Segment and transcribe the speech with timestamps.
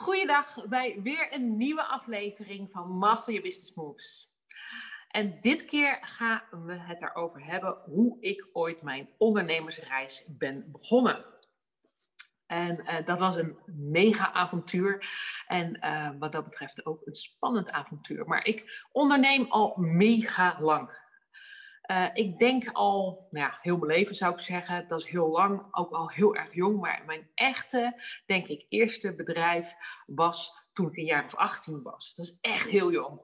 [0.00, 4.32] Goeiedag bij weer een nieuwe aflevering van Master Your Business Moves.
[5.08, 11.24] En dit keer gaan we het erover hebben hoe ik ooit mijn ondernemersreis ben begonnen.
[12.46, 15.08] En uh, dat was een mega avontuur.
[15.46, 18.26] En uh, wat dat betreft ook een spannend avontuur.
[18.26, 20.99] Maar ik onderneem al mega lang.
[21.90, 25.30] Uh, ik denk al, nou ja, heel mijn leven zou ik zeggen, dat is heel
[25.30, 26.80] lang, ook al heel erg jong.
[26.80, 29.74] Maar mijn echte, denk ik, eerste bedrijf
[30.06, 32.14] was toen ik een jaar of 18 was.
[32.14, 33.20] Dat is echt heel jong.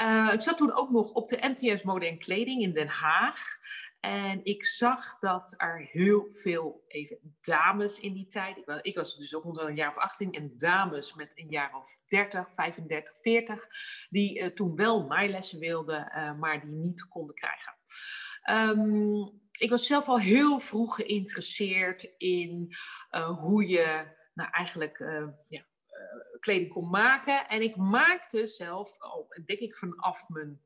[0.00, 3.40] Uh, ik zat toen ook nog op de MTS Mode en Kleding in Den Haag.
[4.04, 8.56] En ik zag dat er heel veel even dames in die tijd.
[8.56, 11.48] Ik was, ik was dus ook rond een jaar of 18 en dames met een
[11.48, 13.66] jaar of 30, 35, 40.
[14.08, 17.74] Die uh, toen wel naailessen wilden, uh, maar die niet konden krijgen.
[18.50, 22.74] Um, ik was zelf al heel vroeg geïnteresseerd in
[23.10, 24.98] uh, hoe je nou eigenlijk
[25.46, 25.64] ja,
[26.40, 27.48] kleding kon maken.
[27.48, 28.96] En ik maakte zelf,
[29.44, 30.60] denk ik vanaf mijn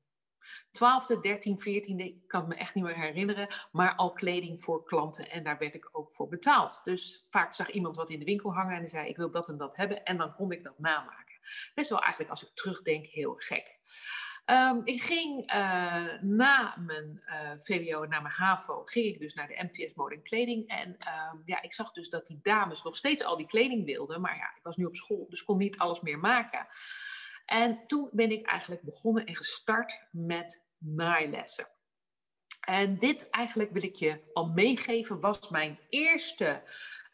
[0.72, 5.30] 12e, 13, 14e, ik kan me echt niet meer herinneren, maar al kleding voor klanten
[5.30, 6.80] en daar werd ik ook voor betaald.
[6.84, 9.56] Dus vaak zag iemand wat in de winkel hangen en zei ik wil dat en
[9.56, 11.26] dat hebben en dan kon ik dat namaken.
[11.74, 13.78] Best wel eigenlijk als ik terugdenk heel gek.
[14.50, 19.34] Um, ik ging uh, na mijn uh, VWO en na mijn HAVO, ging ik dus
[19.34, 20.68] naar de MTS Mode en Kleding.
[20.68, 24.20] En um, ja, ik zag dus dat die dames nog steeds al die kleding wilden.
[24.20, 26.66] Maar ja, ik was nu op school, dus kon niet alles meer maken.
[27.48, 31.68] En toen ben ik eigenlijk begonnen en gestart met naailessen.
[32.60, 36.62] En dit eigenlijk wil ik je al meegeven, was mijn eerste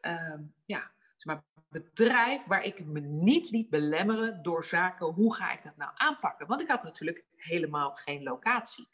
[0.00, 5.52] uh, ja, zeg maar, bedrijf waar ik me niet liet belemmeren door zaken, hoe ga
[5.52, 6.46] ik dat nou aanpakken?
[6.46, 8.88] Want ik had natuurlijk helemaal geen locatie.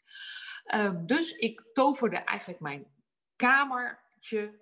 [0.75, 2.87] Uh, dus ik toverde eigenlijk mijn
[3.35, 4.59] kamertje,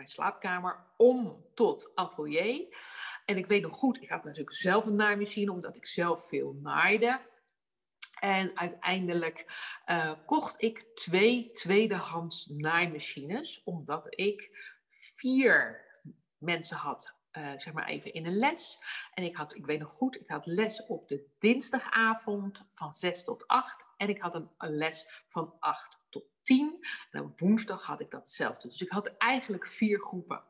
[0.00, 2.76] mijn slaapkamer, om tot atelier.
[3.24, 6.58] En ik weet nog goed, ik had natuurlijk zelf een naaimachine, omdat ik zelf veel
[6.62, 7.20] naaide.
[8.20, 9.44] En uiteindelijk
[9.86, 14.50] uh, kocht ik twee tweedehands naaimachines, omdat ik
[14.88, 15.84] vier
[16.38, 18.78] mensen had, uh, zeg maar even in een les.
[19.14, 23.24] En ik had, ik weet nog goed, ik had les op de dinsdagavond van 6
[23.24, 23.84] tot 8.
[23.96, 26.86] En ik had een, les van 8 tot 10.
[27.10, 28.68] En op woensdag had ik datzelfde.
[28.68, 30.42] Dus ik had eigenlijk vier groepen.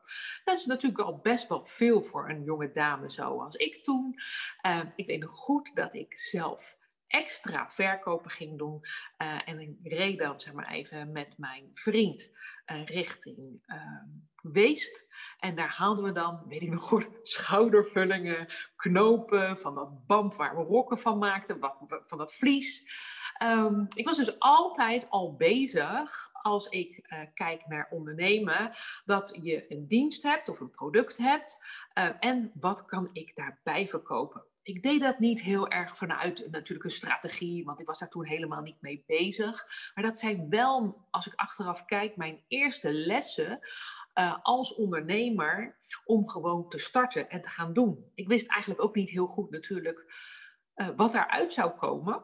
[0.43, 4.15] Dat is natuurlijk al best wel veel voor een jonge dame zoals ik toen.
[4.65, 8.79] Uh, ik weet nog goed dat ik zelf extra verkopen ging doen.
[9.21, 12.31] Uh, en ik reed dan zeg maar even met mijn vriend
[12.85, 14.03] richting uh,
[14.41, 14.99] Weesp.
[15.39, 20.55] En daar haalden we dan, weet ik nog goed, schoudervullingen, knopen van dat band waar
[20.57, 21.59] we rokken van maakten,
[22.03, 22.85] van dat vlies.
[23.43, 28.71] Um, ik was dus altijd al bezig, als ik uh, kijk naar ondernemen,
[29.05, 31.57] dat je een dienst hebt of een product hebt.
[31.97, 34.45] Uh, en wat kan ik daarbij verkopen?
[34.63, 38.25] Ik deed dat niet heel erg vanuit natuurlijk een strategie, want ik was daar toen
[38.25, 39.65] helemaal niet mee bezig.
[39.95, 43.59] Maar dat zijn wel, als ik achteraf kijk, mijn eerste lessen
[44.19, 48.11] uh, als ondernemer om gewoon te starten en te gaan doen.
[48.15, 50.13] Ik wist eigenlijk ook niet heel goed natuurlijk
[50.75, 52.23] uh, wat daaruit zou komen.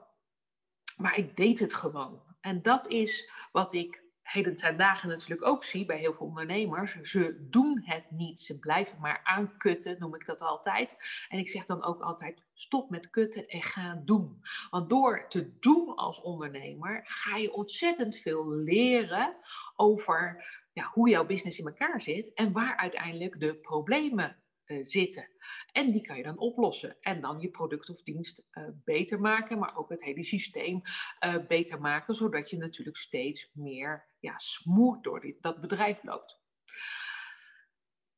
[0.97, 2.21] Maar ik deed het gewoon.
[2.41, 6.93] En dat is wat ik heden ten dagen natuurlijk ook zie bij heel veel ondernemers.
[7.01, 8.39] Ze doen het niet.
[8.39, 10.95] Ze blijven maar aankutten, noem ik dat altijd.
[11.29, 14.41] En ik zeg dan ook altijd: stop met kutten en ga doen.
[14.69, 19.35] Want door te doen als ondernemer ga je ontzettend veel leren
[19.75, 20.45] over
[20.77, 25.29] ja, hoe jouw business in elkaar zit en waar uiteindelijk de problemen uh, zitten.
[25.71, 26.97] En die kan je dan oplossen.
[27.01, 30.81] En dan je product of dienst uh, beter maken, maar ook het hele systeem
[31.25, 36.41] uh, beter maken, zodat je natuurlijk steeds meer ja, smooth door dit, dat bedrijf loopt.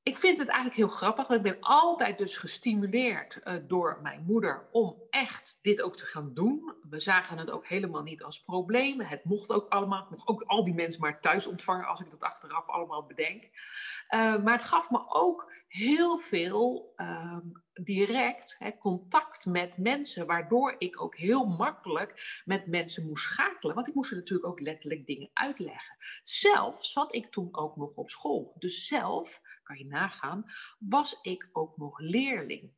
[0.04, 1.28] Ik vind het eigenlijk heel grappig.
[1.28, 6.06] Want ik ben altijd dus gestimuleerd uh, door mijn moeder om echt dit ook te
[6.06, 6.74] gaan doen.
[6.90, 9.02] We zagen het ook helemaal niet als probleem.
[9.02, 10.04] Het mocht ook allemaal.
[10.04, 13.44] Ik mocht ook al die mensen maar thuis ontvangen als ik dat achteraf allemaal bedenk.
[13.44, 17.38] Uh, maar het gaf me ook heel veel uh,
[17.74, 23.76] direct hè, contact met mensen, waardoor ik ook heel makkelijk met mensen moest schakelen.
[23.76, 25.96] Want ik moest natuurlijk ook letterlijk dingen uitleggen.
[26.24, 28.56] Zelf zat ik toen ook nog op school.
[28.58, 30.46] Dus zelf, kan je nagaan,
[30.80, 32.72] was ik ook nog leerling.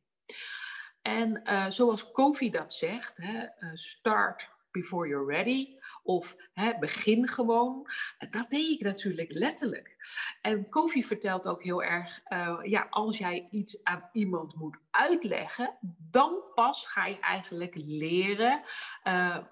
[1.02, 5.76] En uh, zoals Kofi dat zegt, hè, uh, start before you're ready.
[6.02, 7.86] Of hè, begin gewoon.
[8.30, 9.96] Dat deed ik natuurlijk letterlijk.
[10.42, 15.78] En Kofi vertelt ook heel erg, uh, ja, als jij iets aan iemand moet uitleggen,
[16.10, 18.62] dan pas ga je eigenlijk leren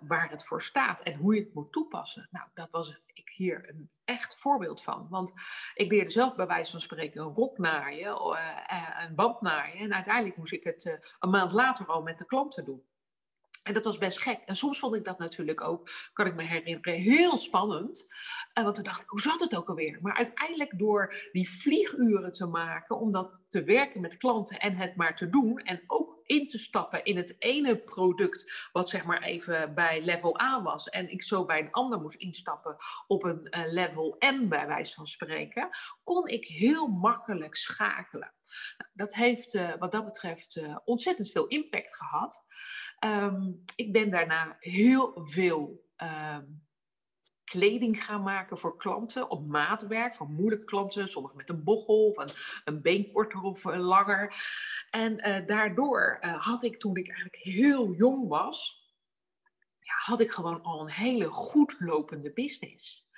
[0.00, 2.28] waar het voor staat en hoe je het moet toepassen.
[2.30, 5.06] Nou, dat was, ik hier een echt voorbeeld van.
[5.10, 5.32] Want
[5.74, 9.78] ik leerde zelf bij wijze van spreken een rok naaien, uh, een band naaien.
[9.78, 12.82] En uiteindelijk moest ik het een maand later al met de klanten doen.
[13.62, 14.40] En dat was best gek.
[14.44, 18.06] En soms vond ik dat natuurlijk ook, kan ik me herinneren, heel spannend.
[18.52, 19.98] Want toen dacht ik, hoe zat het ook alweer?
[20.02, 24.96] Maar uiteindelijk door die vlieguren te maken, om dat te werken met klanten en het
[24.96, 25.58] maar te doen.
[25.58, 30.40] En ook in te stappen in het ene product, wat zeg maar even bij level
[30.40, 30.88] A was.
[30.88, 34.94] En ik zo bij een ander moest instappen op een uh, level M, bij wijze
[34.94, 35.68] van spreken.
[36.04, 38.32] Kon ik heel makkelijk schakelen.
[38.76, 42.44] Nou, dat heeft uh, wat dat betreft uh, ontzettend veel impact gehad.
[43.04, 45.88] Um, ik ben daarna heel veel.
[45.96, 46.68] Um,
[47.50, 52.16] kleding gaan maken voor klanten op maatwerk, voor moeilijke klanten, sommigen met een bochel of
[52.16, 52.30] een,
[52.64, 54.34] een been korter of uh, langer.
[54.90, 58.88] En uh, daardoor uh, had ik toen ik eigenlijk heel jong was,
[59.78, 63.08] ja, had ik gewoon al een hele goed lopende business.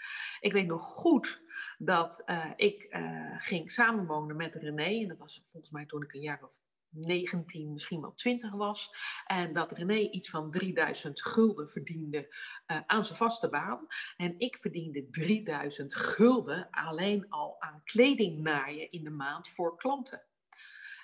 [0.40, 1.43] Ik weet nog goed
[1.79, 2.25] dat
[2.56, 2.96] ik
[3.38, 5.02] ging samenwonen met René.
[5.02, 6.61] En dat was volgens mij toen ik een jaar of
[6.93, 8.94] 19, misschien wel 20 was.
[9.27, 12.35] En dat René iets van 3000 gulden verdiende
[12.67, 13.87] uh, aan zijn vaste baan.
[14.17, 20.23] En ik verdiende 3000 gulden alleen al aan kleding naaien in de maand voor klanten.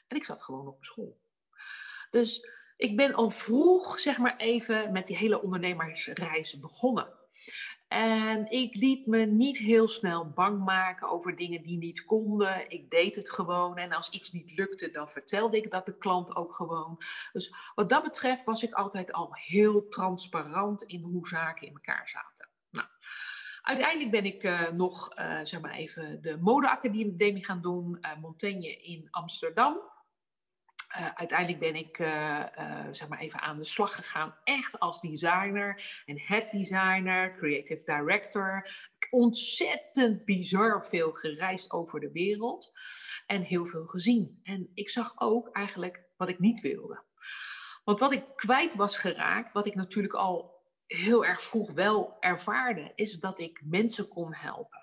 [0.07, 1.21] En ik zat gewoon op school.
[2.11, 7.13] Dus ik ben al vroeg, zeg maar even, met die hele ondernemersreis begonnen.
[7.89, 12.71] En ik liet me niet heel snel bang maken over dingen die niet konden.
[12.71, 13.77] Ik deed het gewoon.
[13.77, 16.99] En als iets niet lukte, dan vertelde ik dat de klant ook gewoon.
[17.33, 22.09] Dus wat dat betreft was ik altijd al heel transparant in hoe zaken in elkaar
[22.09, 22.49] zaten.
[22.71, 22.89] Nou,
[23.63, 27.99] uiteindelijk ben ik uh, nog, uh, zeg maar even, de modeacademie gaan doen.
[28.01, 29.81] Uh, Montaigne in Amsterdam.
[30.97, 35.01] Uh, uiteindelijk ben ik uh, uh, zeg maar even aan de slag gegaan, echt als
[35.01, 38.69] designer en head designer, creative director.
[39.11, 42.73] Ontzettend bizar veel gereisd over de wereld
[43.27, 44.41] en heel veel gezien.
[44.43, 47.03] En ik zag ook eigenlijk wat ik niet wilde.
[47.85, 52.93] Want wat ik kwijt was geraakt, wat ik natuurlijk al heel erg vroeg wel ervaarde,
[52.95, 54.78] is dat ik mensen kon helpen.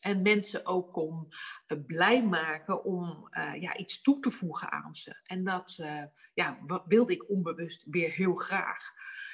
[0.00, 1.28] En mensen ook kon
[1.68, 5.20] uh, blij maken om uh, ja, iets toe te voegen aan ze.
[5.24, 6.02] En dat uh,
[6.34, 8.90] ja, wilde ik onbewust weer heel graag.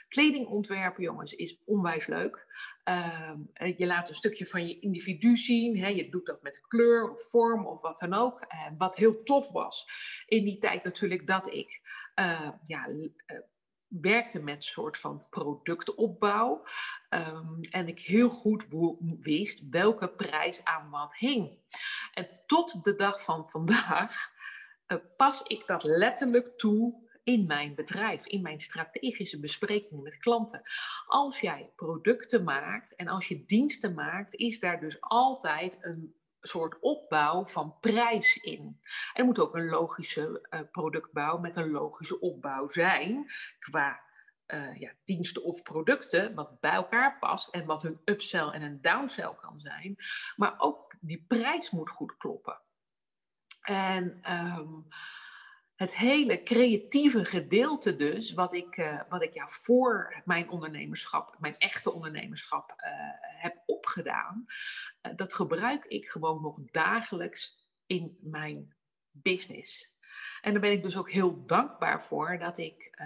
[0.08, 2.46] Kleding ontwerpen, jongens, is onwijs leuk.
[2.84, 3.38] Ehm,
[3.76, 5.78] je laat een stukje van je individu zien.
[5.78, 5.88] Hè?
[5.88, 8.46] Je doet dat met kleur of vorm of wat dan ook.
[8.78, 9.86] wat heel tof was
[10.26, 11.80] in die tijd natuurlijk dat ik
[12.66, 12.88] ja,
[13.88, 16.64] werkte met soort van productopbouw.
[17.10, 18.68] Um, en ik heel goed
[19.20, 21.58] wist welke prijs aan wat hing.
[22.14, 24.30] En tot de dag van vandaag
[24.88, 30.62] uh, pas ik dat letterlijk toe in mijn bedrijf, in mijn strategische besprekingen met klanten.
[31.06, 36.14] Als jij producten maakt en als je diensten maakt, is daar dus altijd een
[36.48, 38.78] soort opbouw van prijs in.
[39.14, 43.26] Er moet ook een logische uh, productbouw met een logische opbouw zijn
[43.58, 44.00] qua
[44.46, 48.80] uh, ja, diensten of producten, wat bij elkaar past en wat een upsell en een
[48.80, 49.96] downsell kan zijn.
[50.36, 52.60] Maar ook die prijs moet goed kloppen.
[53.62, 54.86] En um,
[55.78, 61.56] het hele creatieve gedeelte dus, wat ik, uh, wat ik ja voor mijn ondernemerschap, mijn
[61.56, 62.86] echte ondernemerschap uh,
[63.42, 64.44] heb opgedaan,
[65.02, 68.74] uh, dat gebruik ik gewoon nog dagelijks in mijn
[69.10, 69.96] business.
[70.40, 72.96] En daar ben ik dus ook heel dankbaar voor dat ik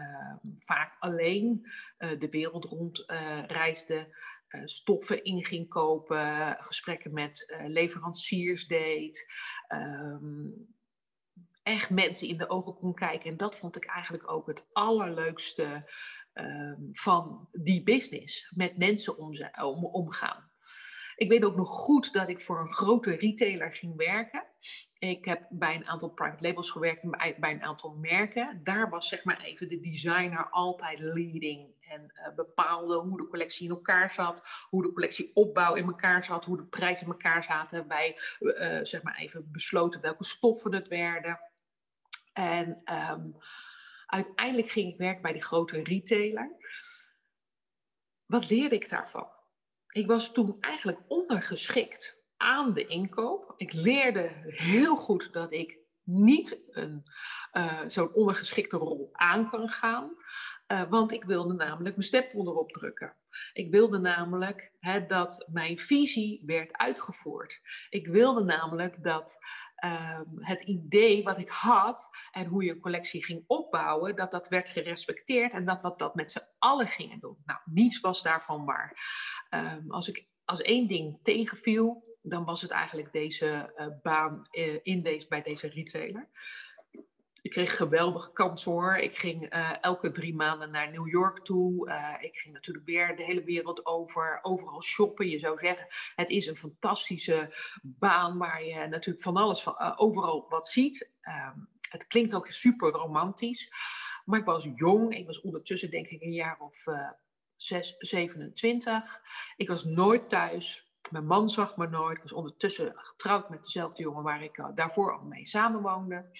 [0.56, 1.66] vaak alleen
[2.18, 3.04] de wereld rond
[3.47, 4.16] reisde,
[4.64, 9.32] stoffen in ging kopen, gesprekken met leveranciers deed.
[9.68, 10.75] Um,
[11.62, 13.31] echt mensen in de ogen kon kijken.
[13.31, 15.90] En dat vond ik eigenlijk ook het allerleukste
[16.35, 18.52] uh, van die business.
[18.54, 20.50] Met mensen om, om, omgaan.
[21.16, 24.45] Ik weet ook nog goed dat ik voor een grote retailer ging werken.
[24.99, 28.61] Ik heb bij een aantal private labels gewerkt en bij, een aantal merken.
[28.62, 33.64] Daar was zeg maar even de designer altijd leading en uh, bepaalde hoe de collectie
[33.64, 37.88] in elkaar zat, hoe de collectieopbouw in elkaar zat, hoe de prijzen in elkaar zaten.
[37.88, 41.51] Wij uh, zeg maar even besloten welke stoffen het werden.
[42.32, 43.36] En um,
[44.06, 46.56] uiteindelijk ging ik werken bij die grote retailer.
[48.26, 49.28] Wat leerde ik daarvan?
[49.88, 53.54] Ik was toen eigenlijk ondergeschikt aan de inkoop.
[53.56, 57.02] Ik leerde heel goed dat ik niet een,
[57.52, 60.10] uh, zo'n ondergeschikte rol aan kan gaan.
[60.72, 63.16] Uh, want ik wilde namelijk mijn stempel erop drukken.
[63.52, 64.72] Ik wilde namelijk
[65.06, 67.60] dat mijn visie werd uitgevoerd.
[67.88, 69.38] Ik wilde namelijk dat
[69.84, 74.68] um, het idee wat ik had en hoe je collectie ging opbouwen, dat dat werd
[74.68, 77.36] gerespecteerd en dat we dat met z'n allen gingen doen.
[77.44, 78.96] Nou, niets was daarvan waar.
[79.50, 84.78] Um, als ik als één ding tegenviel, dan was het eigenlijk deze uh, baan uh,
[84.82, 86.28] in deze, bij deze retailer.
[87.42, 88.96] Ik kreeg geweldige kansen hoor.
[88.96, 91.90] Ik ging uh, elke drie maanden naar New York toe.
[92.20, 95.28] ik ging natuurlijk weer de hele wereld over, overal shoppen.
[95.28, 100.46] Je zou zeggen, het is een fantastische baan waar je natuurlijk van alles, van, overal
[100.49, 101.11] wat ziet.
[101.22, 103.70] Um, het klinkt ook super romantisch.
[104.25, 105.14] Maar ik was jong.
[105.14, 107.11] Ik was ondertussen denk ik een jaar of uh,
[107.56, 109.20] 6, 27.
[109.56, 110.90] Ik was nooit thuis.
[111.11, 112.16] Mijn man zag me nooit.
[112.16, 116.30] Ik was ondertussen getrouwd met dezelfde jongen waar ik daarvoor al mee samenwoonde.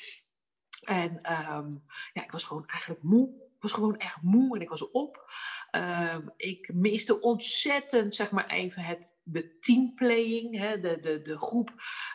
[0.83, 1.11] En
[1.57, 5.31] um, ja, ik was gewoon eigenlijk moe was gewoon echt moe en ik was op.
[5.77, 10.59] Uh, ik miste ontzettend, zeg maar even, het, de teamplaying.
[10.59, 10.79] Hè?
[10.79, 11.71] De, de, de groep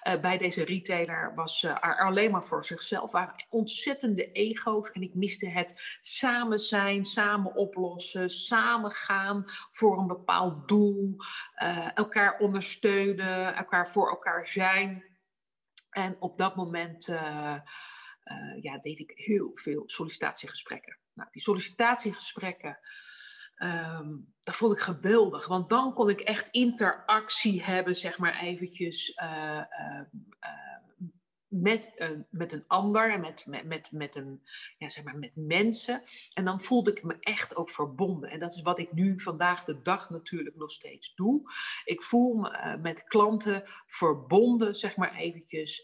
[0.08, 3.12] uh, bij deze retailer was uh, alleen maar voor zichzelf.
[3.12, 10.08] waren ontzettende ego's en ik miste het samen zijn, samen oplossen, samen gaan voor een
[10.08, 11.16] bepaald doel.
[11.54, 15.04] Eh, elkaar ondersteunen, elkaar voor elkaar zijn.
[15.90, 17.10] En op dat moment...
[18.32, 20.98] Uh, ja, deed ik heel veel sollicitatiegesprekken.
[21.14, 22.80] Nou, die sollicitatiegesprekken,
[23.58, 25.48] um, vond ik geweldig.
[25.48, 30.02] Want dan kon ik echt interactie hebben, zeg maar eventjes, uh, uh,
[31.48, 34.24] met, een, met een ander met, met, met, met,
[34.78, 36.02] ja, zeg maar, met mensen.
[36.34, 38.30] En dan voelde ik me echt ook verbonden.
[38.30, 41.42] En dat is wat ik nu vandaag de dag natuurlijk nog steeds doe.
[41.86, 45.82] Ik voel me met klanten verbonden, zeg maar eventjes.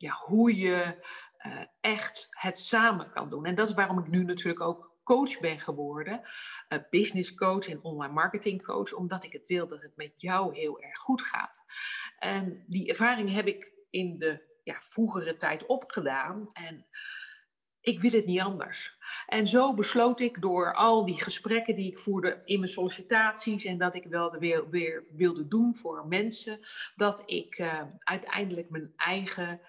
[0.00, 0.96] Ja, hoe je
[1.46, 3.44] uh, echt het samen kan doen.
[3.44, 6.20] En dat is waarom ik nu natuurlijk ook coach ben geworden,
[6.68, 10.54] uh, business coach en online marketing coach, omdat ik het wil dat het met jou
[10.54, 11.64] heel erg goed gaat.
[12.18, 16.86] En die ervaring heb ik in de ja, vroegere tijd opgedaan en
[17.80, 18.98] ik wil het niet anders.
[19.26, 23.78] En zo besloot ik door al die gesprekken die ik voerde in mijn sollicitaties en
[23.78, 26.58] dat ik wel weer, weer wilde doen voor mensen,
[26.96, 29.60] dat ik uh, uiteindelijk mijn eigen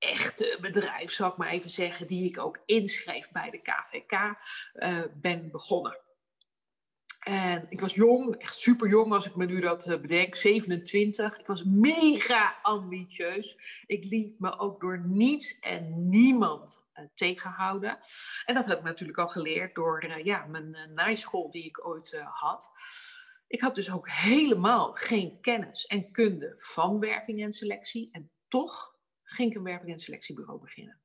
[0.00, 4.32] echte bedrijf, zal ik maar even zeggen, die ik ook inschreef bij de KVK, uh,
[4.72, 5.98] eh, ben begonnen.
[7.20, 11.38] En ik was jong, echt super jong als ik me nu dat uh, bedenk, 27.
[11.38, 13.56] Ik was mega ambitieus.
[13.86, 17.98] Ik liet me ook door niets en niemand uh, tegenhouden.
[18.44, 22.70] En dat heb ik natuurlijk al geleerd door ja, mijn naaischool die ik ooit had.
[23.46, 28.08] Ik had dus ook helemaal geen kennis en kunde van werving en selectie.
[28.12, 28.89] En toch
[29.30, 31.00] ging ik een werving- en selectiebureau beginnen.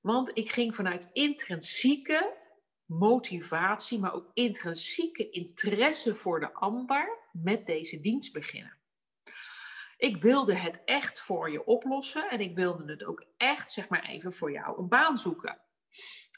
[0.00, 2.36] Want ik ging vanuit intrinsieke
[2.84, 8.78] motivatie, maar ook intrinsieke interesse voor de ander met deze dienst beginnen.
[9.96, 14.04] Ik wilde het echt voor je oplossen en ik wilde het ook echt, zeg maar
[14.04, 15.60] even, voor jou een baan zoeken.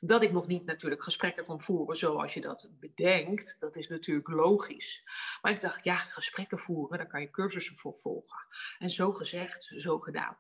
[0.00, 4.28] Dat ik nog niet natuurlijk gesprekken kon voeren zoals je dat bedenkt, dat is natuurlijk
[4.28, 5.02] logisch.
[5.42, 8.46] Maar ik dacht, ja, gesprekken voeren, daar kan je cursussen voor volgen.
[8.78, 10.38] En zo gezegd, zo gedaan.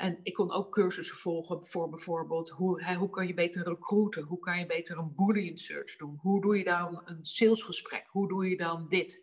[0.00, 4.22] En ik kon ook cursussen volgen voor bijvoorbeeld hoe, hoe kan je beter recruiten?
[4.22, 6.18] Hoe kan je beter een boolean search doen?
[6.20, 8.06] Hoe doe je dan een salesgesprek?
[8.08, 9.22] Hoe doe je dan dit?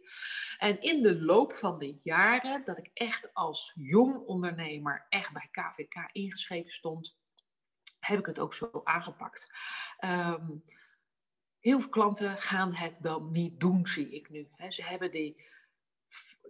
[0.57, 5.49] En in de loop van de jaren dat ik echt als jong ondernemer echt bij
[5.51, 7.17] KVK ingeschreven stond,
[7.99, 9.51] heb ik het ook zo aangepakt.
[10.05, 10.63] Um,
[11.59, 14.49] heel veel klanten gaan het dan niet doen, zie ik nu.
[14.67, 15.41] Ze hebben die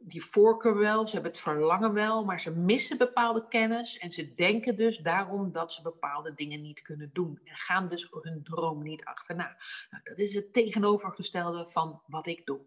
[0.02, 4.34] die voorkeur wel, ze hebben het verlangen wel, maar ze missen bepaalde kennis en ze
[4.34, 8.84] denken dus daarom dat ze bepaalde dingen niet kunnen doen en gaan dus hun droom
[8.84, 9.58] niet achterna.
[9.90, 12.60] Nou, dat is het tegenovergestelde van wat ik doe.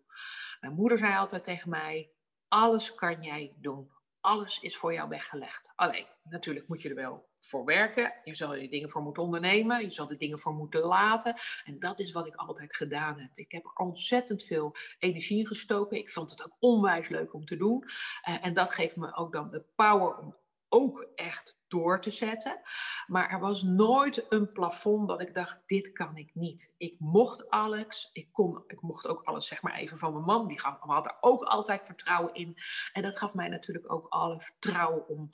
[0.60, 2.10] Mijn moeder zei altijd tegen mij:
[2.48, 3.90] alles kan jij doen.
[4.20, 5.72] Alles is voor jou weggelegd.
[5.76, 8.12] Alleen, natuurlijk moet je er wel voor werken.
[8.24, 9.82] Je zal je dingen voor moeten ondernemen.
[9.82, 11.34] Je zal er dingen voor moeten laten.
[11.64, 13.30] En dat is wat ik altijd gedaan heb.
[13.34, 15.98] Ik heb er ontzettend veel energie gestoken.
[15.98, 17.84] Ik vond het ook onwijs leuk om te doen.
[18.28, 20.36] Uh, en dat geeft me ook dan de power om
[20.70, 22.60] ook echt door te zetten.
[23.06, 26.72] Maar er was nooit een plafond dat ik dacht, dit kan ik niet.
[26.76, 28.10] Ik mocht alles.
[28.12, 30.48] Ik, kon, ik mocht ook alles, zeg maar even van mijn man.
[30.48, 32.56] Die gaf, had er ook altijd vertrouwen in.
[32.92, 35.30] En dat gaf mij natuurlijk ook alle vertrouwen om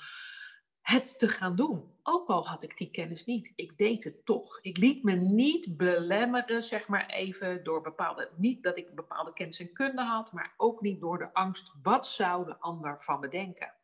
[0.87, 1.95] het te gaan doen.
[2.02, 4.59] Ook al had ik die kennis niet, ik deed het toch.
[4.62, 9.61] Ik liet me niet belemmeren, zeg maar even, door bepaalde, niet dat ik bepaalde kennis
[9.61, 13.28] en kunde had, maar ook niet door de angst, wat zou de ander van me
[13.28, 13.75] denken?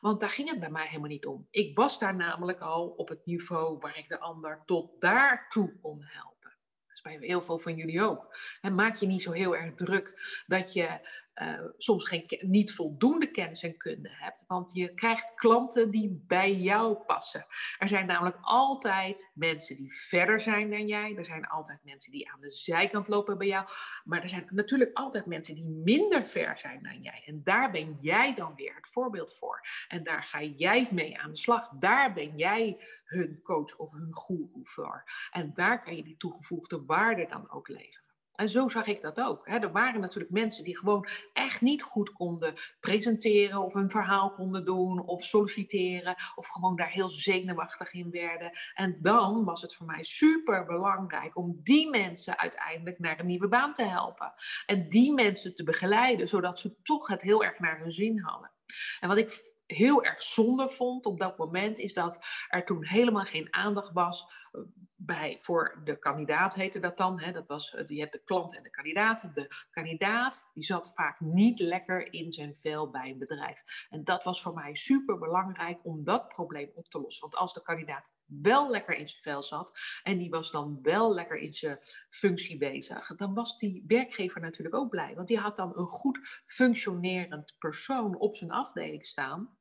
[0.00, 1.46] Want daar ging het bij mij helemaal niet om.
[1.50, 5.98] Ik was daar namelijk al op het niveau waar ik de ander tot daartoe kon
[6.02, 6.56] helpen.
[6.86, 8.36] Dat is bij heel veel van jullie ook.
[8.60, 10.12] En maak je niet zo heel erg druk
[10.46, 11.00] dat je
[11.42, 14.44] uh, soms geen, niet voldoende kennis en kunde hebt.
[14.46, 17.46] Want je krijgt klanten die bij jou passen.
[17.78, 21.16] Er zijn namelijk altijd mensen die verder zijn dan jij.
[21.16, 23.66] Er zijn altijd mensen die aan de zijkant lopen bij jou.
[24.04, 27.22] Maar er zijn natuurlijk altijd mensen die minder ver zijn dan jij.
[27.26, 29.60] En daar ben jij dan weer het voorbeeld voor.
[29.88, 31.68] En daar ga jij mee aan de slag.
[31.68, 35.04] Daar ben jij hun coach of hun guru voor.
[35.30, 38.07] En daar kan je die toegevoegde waarde dan ook leveren.
[38.38, 39.48] En zo zag ik dat ook.
[39.48, 44.64] Er waren natuurlijk mensen die gewoon echt niet goed konden presenteren of een verhaal konden
[44.64, 48.50] doen of solliciteren of gewoon daar heel zenuwachtig in werden.
[48.74, 53.48] En dan was het voor mij super belangrijk om die mensen uiteindelijk naar een nieuwe
[53.48, 54.32] baan te helpen.
[54.66, 58.52] En die mensen te begeleiden, zodat ze toch het heel erg naar hun zin hadden.
[59.00, 63.24] En wat ik heel erg zonde vond op dat moment, is dat er toen helemaal
[63.24, 64.60] geen aandacht was eh,
[64.96, 67.20] bij, voor de kandidaat, heette dat dan.
[67.20, 67.32] Hè?
[67.32, 69.30] Dat was, eh, je hebt de klant en de kandidaat.
[69.34, 73.86] De kandidaat die zat vaak niet lekker in zijn vel bij een bedrijf.
[73.90, 77.22] En dat was voor mij super belangrijk om dat probleem op te lossen.
[77.22, 81.14] Want als de kandidaat wel lekker in zijn vel zat en die was dan wel
[81.14, 85.14] lekker in zijn functie bezig, dan was die werkgever natuurlijk ook blij.
[85.14, 89.57] Want die had dan een goed functionerend persoon op zijn afdeling staan.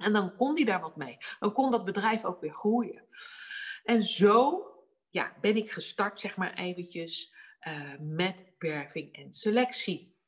[0.00, 1.16] En dan kon die daar wat mee.
[1.38, 3.04] Dan kon dat bedrijf ook weer groeien.
[3.84, 4.64] En zo
[5.10, 7.34] ja, ben ik gestart, zeg maar eventjes,
[7.68, 10.18] uh, met werving en selectie.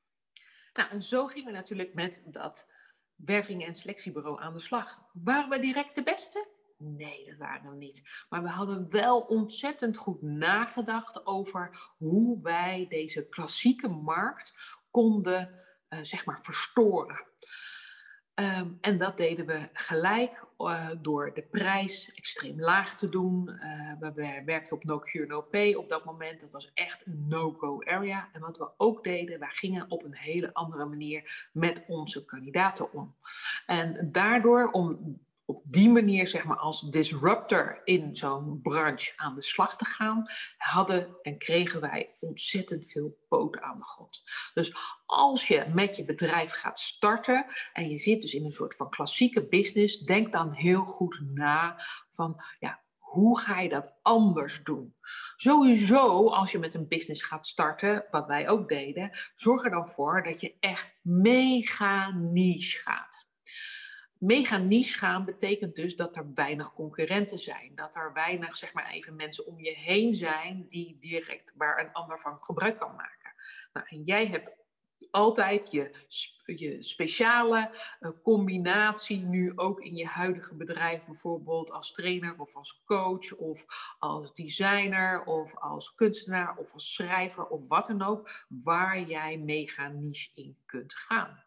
[0.72, 2.68] Nou, en zo gingen we natuurlijk met dat
[3.14, 5.02] werving- en selectiebureau aan de slag.
[5.12, 6.48] Waren we direct de beste?
[6.78, 8.26] Nee, dat waren we niet.
[8.28, 14.54] Maar we hadden wel ontzettend goed nagedacht over hoe wij deze klassieke markt
[14.90, 17.26] konden, uh, zeg maar, verstoren.
[18.34, 23.48] Ehm, en dat deden we gelijk uh, door de prijs extreem laag te doen.
[23.48, 26.40] Uh, we werkten op no cure no pay op dat moment.
[26.40, 28.28] Dat was echt een no-go area.
[28.32, 32.92] En wat we ook deden, we gingen op een hele andere manier met onze kandidaten
[32.92, 33.14] om.
[33.66, 35.18] En daardoor, om
[35.54, 40.26] op die manier, zeg maar, als disruptor in zo'n branche aan de slag te gaan,
[40.56, 44.22] hadden en kregen wij ontzettend veel poten aan de grond.
[44.54, 44.74] Dus
[45.06, 48.90] als je met je bedrijf gaat starten en je zit dus in een soort van
[48.90, 51.80] klassieke business, denk dan heel goed na
[52.10, 54.94] van, ja, hoe ga je dat anders doen?
[55.36, 59.88] Sowieso, als je met een business gaat starten, wat wij ook deden, zorg er dan
[59.88, 63.30] voor dat je echt mega niche gaat
[64.22, 67.72] mega niche gaan betekent dus dat er weinig concurrenten zijn.
[67.74, 71.92] Dat er weinig, zeg maar even, mensen om je heen zijn die direct waar een
[71.92, 73.32] ander van gebruik kan maken.
[73.72, 74.56] Nou, en jij hebt
[75.10, 75.94] altijd je,
[76.44, 82.82] je speciale uh, combinatie nu ook in je huidige bedrijf, bijvoorbeeld als trainer of als
[82.84, 83.64] coach of
[83.98, 89.88] als designer of als kunstenaar of als schrijver of wat dan ook, waar jij mega
[89.88, 91.42] niche in kunt gaan.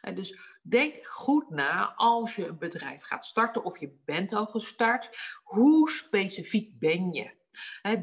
[0.00, 4.46] En dus denk goed na als je een bedrijf gaat starten of je bent al
[4.46, 5.10] gestart.
[5.42, 7.34] Hoe specifiek ben je?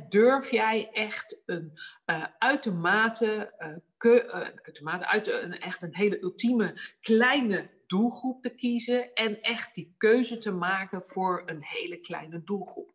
[0.10, 1.72] durf jij echt een
[2.06, 3.54] uh, uitermate,
[4.00, 4.32] uh,
[4.64, 10.38] uitermate uit een, echt een hele ultieme kleine doelgroep te kiezen en echt die keuze
[10.38, 12.94] te maken voor een hele kleine doelgroep.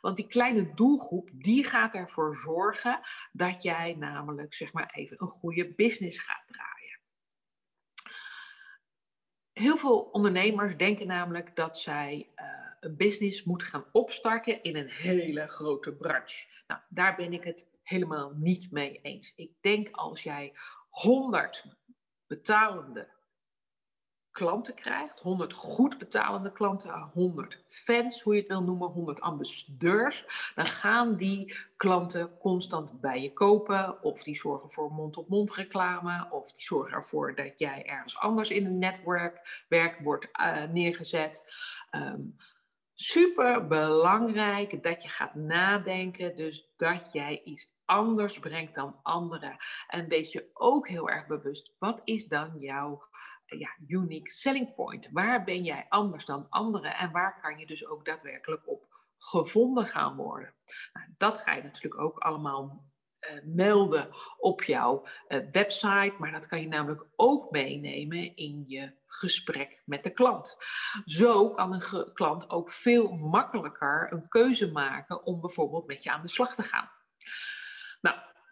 [0.00, 3.00] Want die kleine doelgroep, die gaat ervoor zorgen
[3.32, 6.77] dat jij namelijk, zeg maar even, een goede business gaat draaien.
[9.58, 12.44] Heel veel ondernemers denken namelijk dat zij uh,
[12.80, 16.46] een business moeten gaan opstarten in een hele grote branche.
[16.66, 19.32] Nou, daar ben ik het helemaal niet mee eens.
[19.36, 20.52] Ik denk als jij
[20.88, 21.64] 100
[22.26, 23.08] betalende
[24.38, 30.52] klanten krijgt, 100 goed betalende klanten, 100 fans, hoe je het wil noemen, 100 ambassadeurs,
[30.54, 36.52] dan gaan die klanten constant bij je kopen of die zorgen voor mond-op-mond reclame of
[36.52, 41.44] die zorgen ervoor dat jij ergens anders in een netwerk wordt uh, neergezet.
[41.90, 42.36] Um,
[42.94, 49.56] super belangrijk dat je gaat nadenken, dus dat jij iets anders brengt dan anderen.
[49.88, 53.02] En wees je ook heel erg bewust, wat is dan jouw
[53.56, 55.08] ja, unique selling point?
[55.12, 58.86] Waar ben jij anders dan anderen en waar kan je dus ook daadwerkelijk op
[59.18, 60.54] gevonden gaan worden?
[60.92, 62.86] Nou, dat ga je natuurlijk ook allemaal
[63.20, 64.08] uh, melden
[64.38, 70.02] op jouw uh, website, maar dat kan je namelijk ook meenemen in je gesprek met
[70.04, 70.56] de klant.
[71.04, 76.22] Zo kan een klant ook veel makkelijker een keuze maken om bijvoorbeeld met je aan
[76.22, 76.90] de slag te gaan.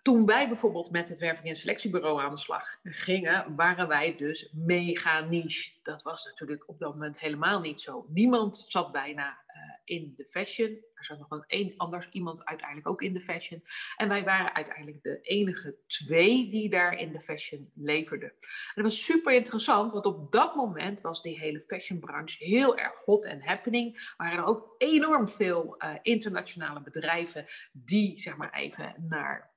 [0.07, 4.53] Toen wij bijvoorbeeld met het werving- en selectiebureau aan de slag gingen, waren wij dus
[4.53, 5.71] mega niche.
[5.83, 8.07] Dat was natuurlijk op dat moment helemaal niet zo.
[8.09, 10.85] Niemand zat bijna uh, in de fashion.
[10.95, 13.63] Er zat nog een, een anders iemand uiteindelijk ook in de fashion.
[13.97, 18.29] En wij waren uiteindelijk de enige twee die daar in de fashion leverden.
[18.29, 22.95] En dat was super interessant, want op dat moment was die hele fashionbranche heel erg
[23.05, 24.13] hot en happening.
[24.17, 29.55] Waren er ook enorm veel uh, internationale bedrijven die, zeg maar even, naar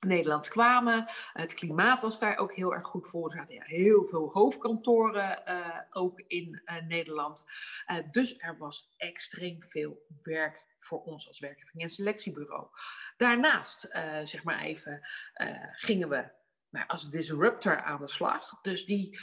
[0.00, 1.10] Nederland kwamen.
[1.32, 3.24] Het klimaat was daar ook heel erg goed voor.
[3.24, 7.44] Er zaten heel veel hoofdkantoren uh, ook in uh, Nederland.
[7.86, 12.66] Uh, dus er was extreem veel werk voor ons als werkerving en selectiebureau.
[13.16, 13.88] Daarnaast,
[14.24, 15.00] zeg maar even,
[15.72, 16.30] gingen we
[16.68, 18.60] maar als disruptor aan de slag.
[18.60, 19.18] Dus die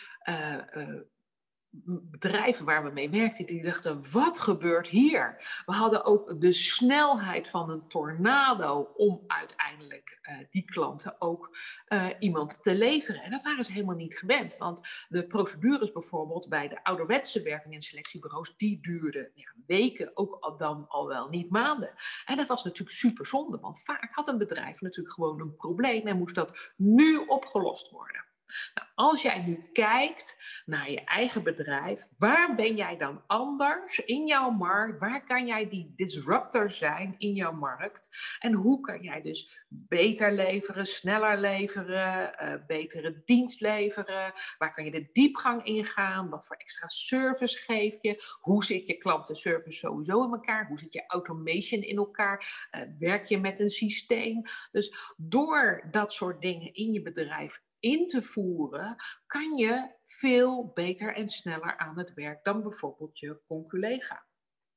[1.72, 5.36] bedrijven waar we mee werkten, die dachten, wat gebeurt hier?
[5.66, 12.08] We hadden ook de snelheid van een tornado om uiteindelijk uh, die klanten ook uh,
[12.20, 13.22] iemand te leveren.
[13.22, 17.74] En dat waren ze helemaal niet gewend, want de procedures bijvoorbeeld bij de ouderwetse werving-
[17.74, 21.94] en selectiebureaus, die duurden ja, weken, ook al dan al wel niet maanden.
[22.26, 26.08] En dat was natuurlijk super zonde, want vaak had een bedrijf natuurlijk gewoon een probleem
[26.08, 28.27] en moest dat nu opgelost worden.
[28.74, 34.28] Nou, als jij nu kijkt naar je eigen bedrijf, waar ben jij dan anders in
[34.28, 35.00] jouw markt?
[35.00, 38.10] Waar kan jij die disruptor zijn in jouw markt?
[38.40, 44.34] En hoe kan jij dus beter leveren, sneller leveren, uh, betere dienst leveren?
[44.58, 46.30] Waar kan je de diepgang ingaan?
[46.30, 48.38] Wat voor extra service geef je?
[48.40, 50.68] Hoe zit je klantenservice sowieso in elkaar?
[50.68, 52.68] Hoe zit je automation in elkaar?
[52.72, 54.42] Uh, werk je met een systeem?
[54.72, 61.16] Dus door dat soort dingen in je bedrijf in te voeren, kan je veel beter
[61.16, 64.26] en sneller aan het werk dan bijvoorbeeld je conculega.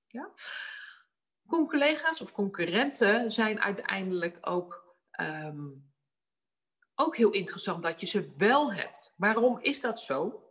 [0.06, 0.32] Ja?
[1.46, 5.92] Conculega's of concurrenten zijn uiteindelijk ook, um,
[6.94, 9.14] ook heel interessant dat je ze wel hebt.
[9.16, 10.44] Waarom is dat zo?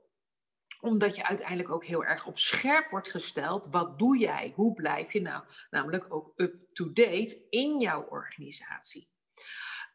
[0.81, 3.67] Omdat je uiteindelijk ook heel erg op scherp wordt gesteld.
[3.67, 4.53] Wat doe jij?
[4.55, 9.09] Hoe blijf je nou namelijk ook up-to-date in jouw organisatie?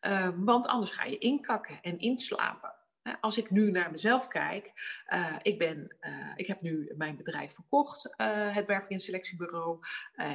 [0.07, 2.75] Uh, want anders ga je inkakken en inslapen.
[3.21, 4.73] Als ik nu naar mezelf kijk,
[5.09, 9.79] uh, ik, ben, uh, ik heb nu mijn bedrijf verkocht, uh, het werving- en selectiebureau,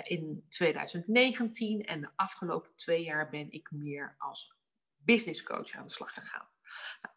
[0.03, 1.86] in 2019.
[1.86, 4.58] En de afgelopen twee jaar ben ik meer als
[4.97, 6.47] business coach aan de slag gegaan.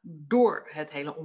[0.00, 1.16] Door het hele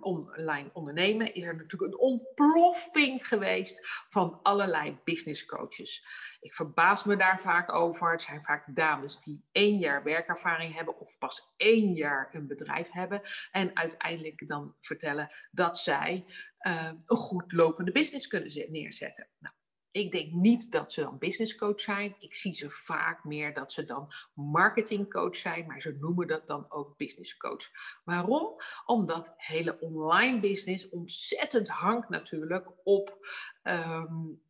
[0.00, 6.06] online ondernemen is er natuurlijk een ontploffing geweest van allerlei business coaches.
[6.40, 8.10] Ik verbaas me daar vaak over.
[8.10, 12.90] Het zijn vaak dames die één jaar werkervaring hebben of pas één jaar een bedrijf
[12.90, 13.20] hebben.
[13.50, 16.24] En uiteindelijk dan vertellen dat zij
[16.66, 19.28] uh, een goed lopende business kunnen neerzetten.
[19.38, 19.54] Nou,
[19.96, 22.16] ik denk niet dat ze dan business coach zijn.
[22.18, 26.46] Ik zie ze vaak meer dat ze dan marketing coach zijn, maar ze noemen dat
[26.46, 27.70] dan ook business coach.
[28.04, 28.56] Waarom?
[28.86, 33.26] Omdat hele online business ontzettend hangt natuurlijk op,
[33.62, 34.42] um,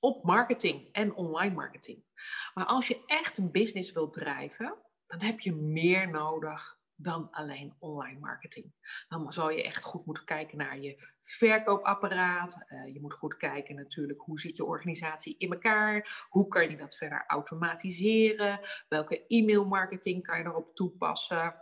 [0.00, 2.02] op marketing en online marketing.
[2.54, 4.74] Maar als je echt een business wilt drijven,
[5.06, 8.72] dan heb je meer nodig dan alleen online marketing.
[9.08, 12.64] Dan zal je echt goed moeten kijken naar je verkoopapparaat.
[12.68, 16.26] Uh, je moet goed kijken natuurlijk hoe zit je organisatie in elkaar.
[16.28, 18.58] Hoe kan je dat verder automatiseren?
[18.88, 21.54] Welke e-mailmarketing kan je erop toepassen?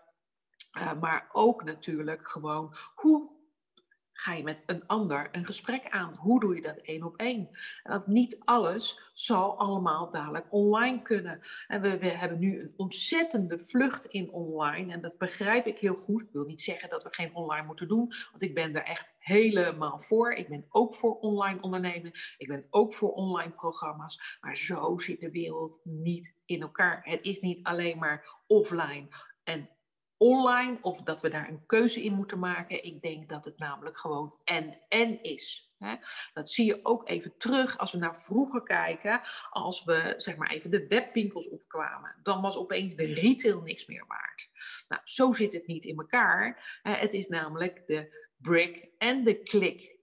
[0.78, 3.39] Uh, maar ook natuurlijk gewoon hoe
[4.20, 6.14] ga je met een ander een gesprek aan.
[6.14, 7.48] Hoe doe je dat één op één?
[7.82, 11.40] Dat niet alles zal allemaal dadelijk online kunnen.
[11.66, 14.92] En we, we, hebben nu een ontzettende vlucht in online.
[14.92, 16.22] En dat begrijp ik heel goed.
[16.22, 18.12] Ik wil niet zeggen dat we geen online moeten doen.
[18.30, 20.32] Want ik ben er echt helemaal voor.
[20.32, 22.10] Ik ben ook voor online ondernemen.
[22.36, 24.38] Ik ben ook voor online programma's.
[24.40, 27.00] Maar zo zit de wereld niet in elkaar.
[27.02, 29.08] Het is niet alleen maar offline
[29.44, 29.68] en
[30.22, 32.84] online of dat we daar een keuze in moeten maken.
[32.84, 35.72] Ik denk dat het namelijk gewoon en-en is.
[35.78, 35.94] Hè?
[36.32, 39.20] Dat zie je ook even terug als we naar vroeger kijken.
[39.50, 42.14] Als we zeg maar even de webwinkels opkwamen.
[42.22, 44.48] Dan was opeens de retail niks meer waard.
[44.88, 46.80] Nou, zo zit het niet in elkaar.
[46.82, 49.98] Het is namelijk de brick en de klik.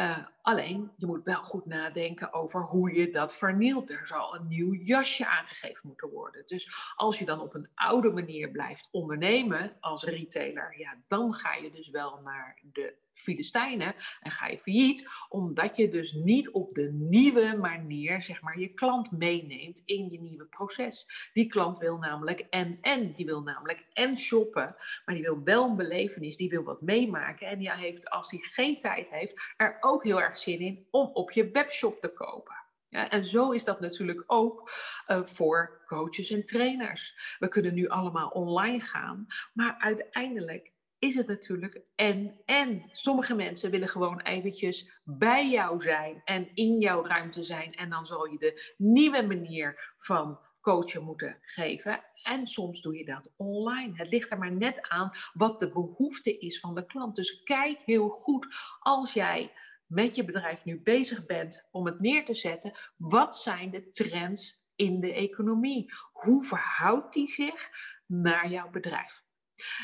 [0.00, 3.90] Uh, alleen, je moet wel goed nadenken over hoe je dat vernielt.
[3.90, 6.46] Er zal een nieuw jasje aangegeven moeten worden.
[6.46, 11.54] Dus als je dan op een oude manier blijft ondernemen als retailer, ja, dan ga
[11.54, 16.74] je dus wel naar de Filistijnen en ga je failliet, omdat je dus niet op
[16.74, 21.30] de nieuwe manier, zeg maar, je klant meeneemt in je nieuwe proces.
[21.32, 25.68] Die klant wil namelijk en en, die wil namelijk en shoppen, maar die wil wel
[25.68, 29.76] een belevenis, die wil wat meemaken en die heeft, als hij geen tijd heeft, er
[29.80, 32.62] ook heel erg zin in om op je webshop te kopen.
[32.88, 34.70] Ja, en zo is dat natuurlijk ook
[35.06, 37.36] uh, voor coaches en trainers.
[37.38, 42.88] We kunnen nu allemaal online gaan, maar uiteindelijk is het natuurlijk en en.
[42.92, 47.72] Sommige mensen willen gewoon eventjes bij jou zijn en in jouw ruimte zijn.
[47.72, 52.04] En dan zal je de nieuwe manier van coachen moeten geven.
[52.22, 53.96] En soms doe je dat online.
[53.96, 57.16] Het ligt er maar net aan wat de behoefte is van de klant.
[57.16, 58.46] Dus kijk heel goed
[58.80, 59.52] als jij
[59.86, 62.72] met je bedrijf nu bezig bent om het neer te zetten.
[62.96, 65.92] Wat zijn de trends in de economie?
[66.12, 67.70] Hoe verhoudt die zich
[68.06, 69.24] naar jouw bedrijf?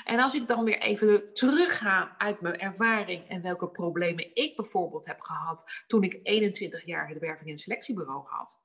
[0.04, 5.06] En als ik dan weer even terugga uit mijn ervaring en welke problemen ik bijvoorbeeld
[5.06, 8.62] heb gehad toen ik 21 jaar het werving- en selectiebureau had.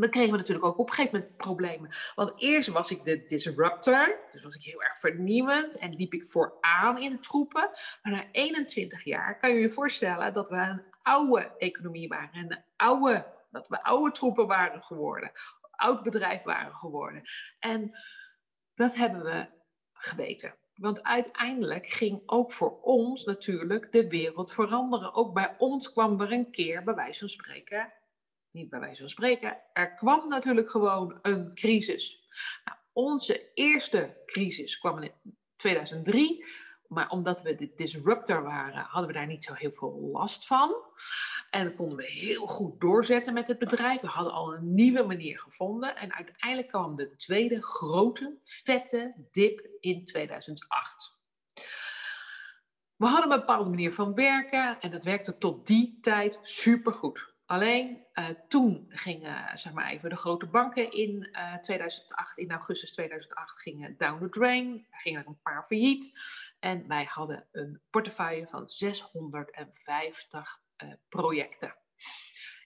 [0.00, 1.90] Dan kregen we natuurlijk ook op een gegeven moment problemen.
[2.14, 6.26] Want eerst was ik de disruptor, dus was ik heel erg vernieuwend en liep ik
[6.26, 7.70] vooraan in de troepen.
[8.02, 12.52] Maar na 21 jaar kan je je voorstellen dat we een oude economie waren en
[12.52, 15.32] een oude, dat we oude troepen waren geworden,
[15.70, 17.22] oud bedrijf waren geworden.
[17.58, 17.98] En
[18.74, 19.48] dat hebben we
[19.92, 20.54] geweten.
[20.74, 25.14] Want uiteindelijk ging ook voor ons natuurlijk de wereld veranderen.
[25.14, 27.92] Ook bij ons kwam er een keer, bij wijze van spreken,
[28.52, 32.28] niet bij wijze van spreken, er kwam natuurlijk gewoon een crisis.
[32.64, 35.12] Nou, onze eerste crisis kwam in
[35.56, 36.44] 2003.
[36.90, 40.74] Maar omdat we de disruptor waren, hadden we daar niet zo heel veel last van.
[41.50, 44.00] En konden we heel goed doorzetten met het bedrijf.
[44.00, 45.96] We hadden al een nieuwe manier gevonden.
[45.96, 51.18] En uiteindelijk kwam de tweede grote, vette dip in 2008.
[52.96, 57.29] We hadden een bepaalde manier van werken en dat werkte tot die tijd supergoed.
[57.50, 62.50] Alleen uh, toen gingen zeg maar even de grote banken in uh, eh, 2008, in
[62.50, 64.86] augustus 2008 gingen down the drain.
[64.90, 66.10] Gingen er een paar failliet.
[66.58, 71.74] En wij hadden een portefeuille van 650 uh, eh, projecten.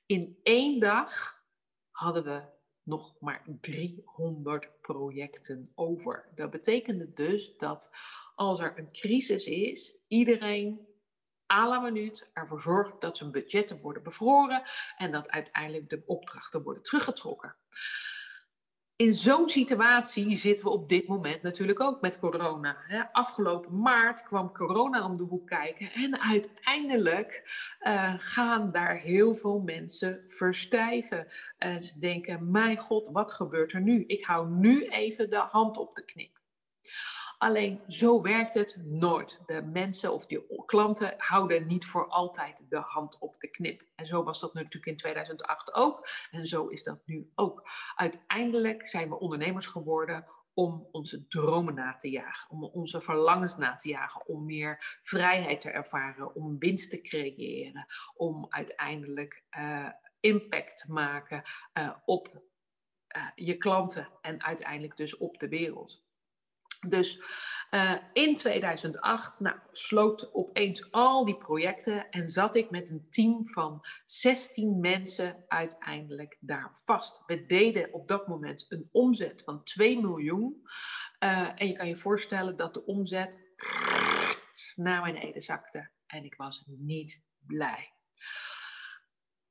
[0.07, 1.43] In één dag
[1.91, 2.43] hadden we
[2.83, 6.33] nog maar 300 projecten over.
[6.35, 7.91] Dat betekende dus dat
[8.35, 10.94] als er een crisis is, iedereen
[11.55, 14.63] à la minuut ervoor zorgt dat zijn budgetten worden bevroren
[14.97, 17.57] en dat uiteindelijk de opdrachten worden teruggetrokken.
[18.97, 22.77] In zo'n situatie zitten we op dit moment natuurlijk ook met corona.
[23.13, 27.43] Afgelopen maart kwam corona om de hoek kijken en uiteindelijk
[27.81, 31.27] uh, gaan daar heel veel mensen verstijven.
[31.59, 34.05] En ze denken, mijn god, wat gebeurt er nu?
[34.07, 36.34] Ik hou nu even de hand op de knip.
[37.39, 39.41] Alleen zo werkt het nooit.
[39.47, 43.83] De mensen of die klanten houden niet voor altijd de hand op de knip.
[43.95, 46.09] En zo was dat natuurlijk in 2008 ook.
[46.31, 47.69] En zo is dat nu ook.
[47.95, 53.75] Uiteindelijk zijn we ondernemers geworden om onze dromen na te jagen, om onze verlangens na
[53.75, 59.89] te jagen, om meer vrijheid te ervaren, om winst te creëren, om uiteindelijk uh,
[60.21, 61.43] impact te maken
[61.79, 62.43] uh, op
[63.17, 66.04] uh, je klanten en uiteindelijk dus op de wereld.
[66.89, 67.23] Dus
[67.75, 73.49] uh, in 2008 nou, sloot opeens al die projecten en zat ik met een team
[73.49, 77.23] van 16 mensen uiteindelijk daar vast.
[77.27, 80.63] We deden op dat moment een omzet van 2 miljoen.
[81.25, 83.31] Uh, en je kan je voorstellen dat de omzet
[84.75, 85.91] naar beneden zakte.
[86.07, 87.93] En ik was niet blij.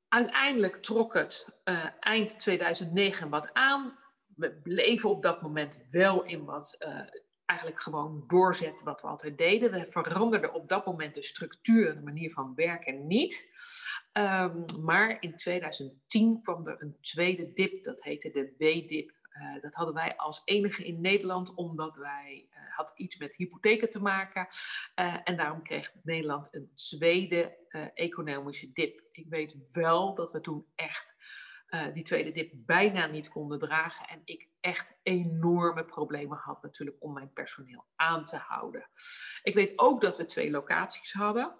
[0.08, 3.98] Uiteindelijk trok het uh, eind 2009 wat aan
[4.36, 7.00] we bleven op dat moment wel in wat uh,
[7.44, 9.70] eigenlijk gewoon doorzetten wat we altijd deden.
[9.70, 13.48] We veranderden op dat moment de structuur en de manier van werken niet.
[14.12, 19.12] Um, maar in 2010 kwam er een tweede dip, dat heette de W-dip.
[19.34, 23.90] Uh, dat hadden wij als enige in Nederland, omdat wij uh, had iets met hypotheken
[23.90, 24.46] te maken.
[25.24, 27.56] En daarom kreeg Nederland een tweede
[27.94, 29.02] economische dip.
[29.12, 31.03] Ik weet wel dat we toen echt
[31.74, 34.08] uh, die tweede dip bijna niet konden dragen.
[34.08, 38.88] En ik echt enorme problemen had natuurlijk om mijn personeel aan te houden.
[39.42, 41.54] Ik weet ook dat we twee locaties hadden.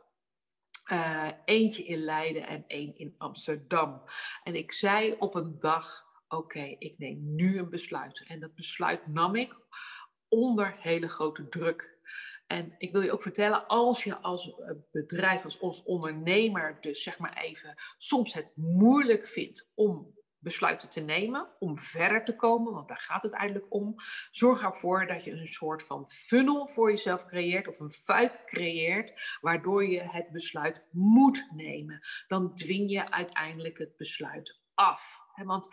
[0.92, 4.02] Uh, eentje in Leiden en één in Amsterdam.
[4.42, 8.24] En ik zei op een dag: Oké, ik neem nu een besluit.
[8.26, 9.56] En dat besluit nam ik
[10.28, 11.93] onder hele grote druk.
[12.46, 17.02] En ik wil je ook vertellen, als je als eh, bedrijf, als, als ondernemer, dus
[17.02, 22.72] zeg maar even, soms het moeilijk vindt om besluiten te nemen, om verder te komen,
[22.72, 23.94] want daar gaat het eigenlijk om.
[24.30, 29.38] Zorg ervoor dat je een soort van funnel voor jezelf creëert of een fuik creëert,
[29.40, 32.00] waardoor je het besluit moet nemen.
[32.26, 35.23] Dan dwing je uiteindelijk het besluit af.
[35.42, 35.68] Want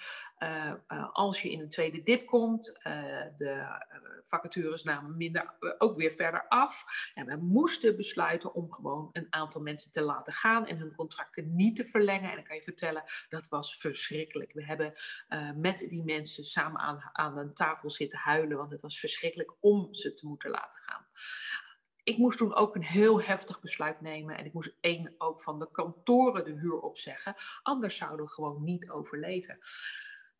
[1.11, 2.65] als je in een tweede dip komt,
[3.35, 3.79] de
[4.23, 6.85] vacatures namen minder, ook weer verder af.
[7.13, 11.55] En we moesten besluiten om gewoon een aantal mensen te laten gaan en hun contracten
[11.55, 12.29] niet te verlengen.
[12.29, 14.53] En dan kan je vertellen, dat was verschrikkelijk.
[14.53, 14.93] We hebben
[15.55, 19.93] met die mensen samen aan, aan een tafel zitten huilen, want het was verschrikkelijk om
[19.93, 21.05] ze te moeten laten gaan
[22.03, 24.37] ik moest toen ook een heel heftig besluit nemen.
[24.37, 27.35] En ik moest één ook van de kantoren de huur opzeggen.
[27.63, 29.57] Anders zouden we gewoon niet overleven.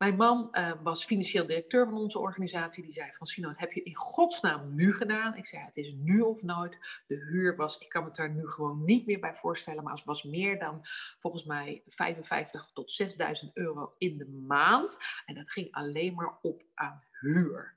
[0.02, 2.82] Mijn man uh, was financieel directeur van onze organisatie.
[2.82, 5.36] Die zei van Sino, wat heb je in godsnaam nu gedaan?
[5.36, 7.02] Ik zei, het is nu of nooit.
[7.06, 9.84] De huur was, ik kan me daar nu gewoon niet meer bij voorstellen.
[9.84, 10.80] Maar het was meer dan
[11.18, 14.98] volgens mij 55 tot 6000 euro in de maand.
[15.26, 17.76] En dat ging alleen maar op aan huur.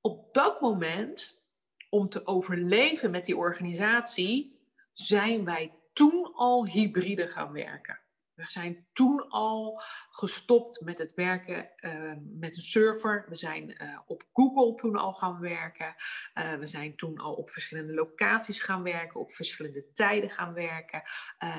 [0.00, 1.47] Op dat moment
[1.88, 4.58] om te overleven met die organisatie,
[4.92, 8.00] zijn wij toen al hybride gaan werken.
[8.38, 13.24] We zijn toen al gestopt met het werken uh, met een server.
[13.28, 15.94] We zijn uh, op Google toen al gaan werken.
[16.34, 21.02] Uh, we zijn toen al op verschillende locaties gaan werken, op verschillende tijden gaan werken.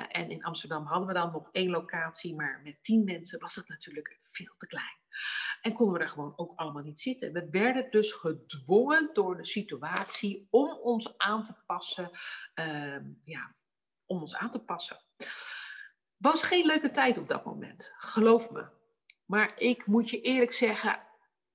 [0.10, 3.68] en in Amsterdam hadden we dan nog één locatie, maar met tien mensen was het
[3.68, 4.99] natuurlijk veel te klein.
[5.62, 7.34] En konden we daar gewoon ook allemaal niet zitten.
[7.34, 12.10] We werden dus gedwongen door de situatie om ons aan te passen.
[12.56, 13.52] Uh, ja,
[14.06, 14.98] om ons aan te passen.
[16.18, 18.70] Was geen leuke tijd op dat moment, geloof me.
[19.26, 21.08] Maar ik moet je eerlijk zeggen,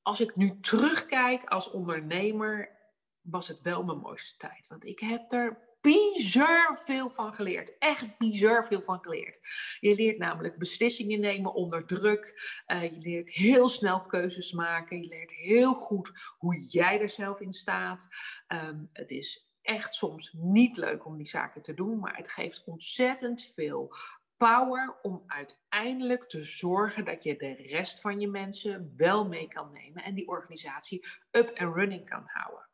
[0.03, 2.79] als ik nu terugkijk als ondernemer,
[3.21, 4.67] was het wel mijn mooiste tijd.
[4.67, 7.79] Want ik heb er bizar veel van geleerd.
[7.79, 9.39] Echt bizar veel van geleerd.
[9.81, 12.33] Je leert namelijk beslissingen nemen onder druk.
[12.67, 15.03] Uh, je leert heel snel keuzes maken.
[15.03, 18.09] Je leert heel goed hoe jij er zelf in staat.
[18.49, 22.65] Um, het is echt soms niet leuk om die zaken te doen, maar het geeft
[22.65, 23.95] ontzettend veel
[24.37, 29.73] power om uiteindelijk te zorgen dat je de rest van je mensen wel mee kan
[29.73, 32.69] nemen en die organisatie up and running kan houden.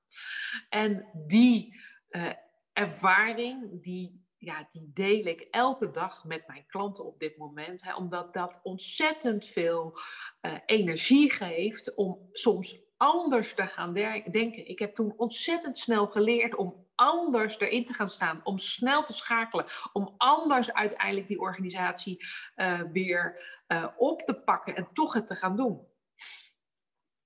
[0.69, 2.31] En die uh,
[2.73, 7.85] ervaring, die, ja, die deel ik elke dag met mijn klanten op dit moment.
[7.85, 9.99] Hè, omdat dat ontzettend veel
[10.43, 14.69] uh, energie geeft om soms anders te gaan denken.
[14.69, 19.13] Ik heb toen ontzettend snel geleerd om anders erin te gaan staan, om snel te
[19.13, 22.25] schakelen, om anders uiteindelijk die organisatie
[22.57, 25.87] uh, weer uh, op te pakken en toch het te gaan doen.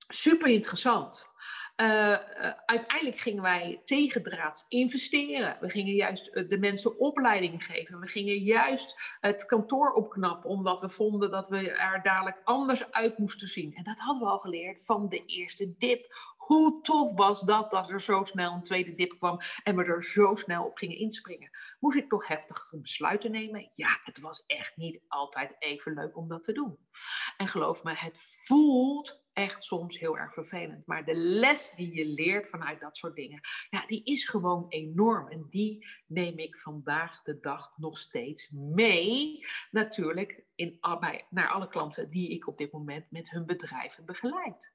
[0.08, 1.32] Super interessant.
[1.76, 2.18] Uh,
[2.66, 5.56] uiteindelijk gingen wij tegendraads investeren.
[5.60, 8.00] We gingen juist eh, de mensen opleiding geven.
[8.00, 13.18] We gingen juist het kantoor opknappen, omdat we vonden dat we er dadelijk anders uit
[13.18, 13.74] moesten zien.
[13.74, 16.32] En dat hadden we al geleerd van de eerste dip.
[16.36, 20.04] Hoe tof was dat dat er zo snel een tweede dip kwam en we er
[20.04, 21.50] zo snel op gingen inspringen?
[21.80, 23.70] Moest ik toch heftige besluiten nemen?
[23.74, 26.78] Ja, het was echt niet altijd even leuk om dat te doen.
[27.36, 30.86] En geloof me, het voelt echt soms heel erg vervelend.
[30.86, 35.28] Maar de les die je leert vanuit dat soort dingen, ja, die is gewoon enorm.
[35.28, 39.40] En die neem ik vandaag de dag nog steeds mee.
[39.70, 40.78] Natuurlijk in,
[41.30, 44.72] naar alle klanten die ik op dit moment met hun bedrijven begeleid.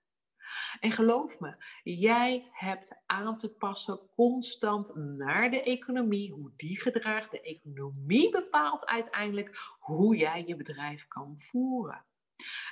[0.80, 7.32] En geloof me, jij hebt aan te passen constant naar de economie, hoe die gedraagt.
[7.32, 12.06] De economie bepaalt uiteindelijk hoe jij je bedrijf kan voeren.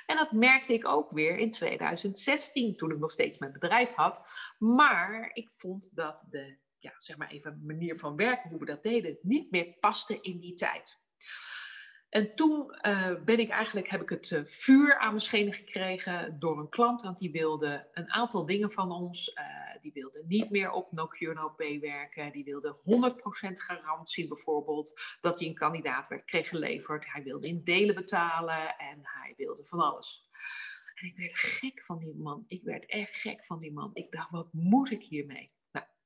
[0.06, 4.22] En dat merkte ik ook weer in 2016, toen ik nog steeds mijn bedrijf had.
[4.58, 8.82] Maar ik vond dat de, ja, zeg maar even manier van werken, hoe we dat
[8.82, 11.00] deden, niet meer paste in die tijd.
[12.08, 16.38] En toen uh, ben ik eigenlijk, heb ik het uh, vuur aan mijn schenen gekregen
[16.38, 19.28] door een klant, want die wilde een aantal dingen van ons.
[19.28, 21.08] Uh, die wilde niet meer op no
[21.56, 22.32] Pay werken.
[22.32, 27.12] Die wilde 100% garantie bijvoorbeeld dat hij een kandidaat werd, kreeg geleverd.
[27.12, 30.28] Hij wilde in delen betalen en hij wilde van alles.
[30.94, 32.44] En ik werd gek van die man.
[32.46, 33.90] Ik werd echt gek van die man.
[33.92, 35.46] Ik dacht, wat moet ik hiermee?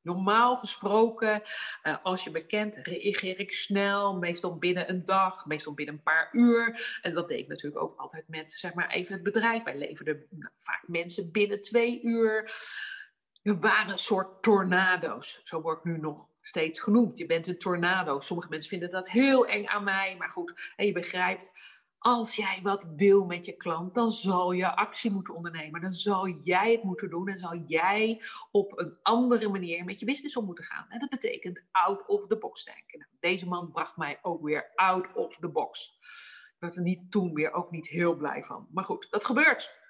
[0.03, 1.43] Normaal gesproken,
[1.83, 6.03] uh, als je me kent, reageer ik snel, meestal binnen een dag, meestal binnen een
[6.03, 6.99] paar uur.
[7.03, 9.63] En dat deed ik natuurlijk ook altijd met, zeg maar, even het bedrijf.
[9.63, 12.51] Wij leverden nou, vaak mensen binnen twee uur.
[13.43, 15.41] We waren een soort tornado's.
[15.45, 17.19] Zo word ik nu nog steeds genoemd.
[17.19, 18.21] Je bent een tornado.
[18.21, 21.53] Sommige mensen vinden dat heel eng aan mij, maar goed, en je begrijpt
[22.03, 25.81] als jij wat wil met je klant, dan zal je actie moeten ondernemen.
[25.81, 30.07] Dan zal jij het moeten doen en zal jij op een andere manier met je
[30.07, 30.87] business om moeten gaan.
[30.89, 32.99] En dat betekent out of the box denken.
[32.99, 35.99] Nou, deze man bracht mij ook weer out of the box.
[36.45, 38.69] Ik was er niet toen weer ook niet heel blij van.
[38.71, 39.81] Maar goed, dat gebeurt.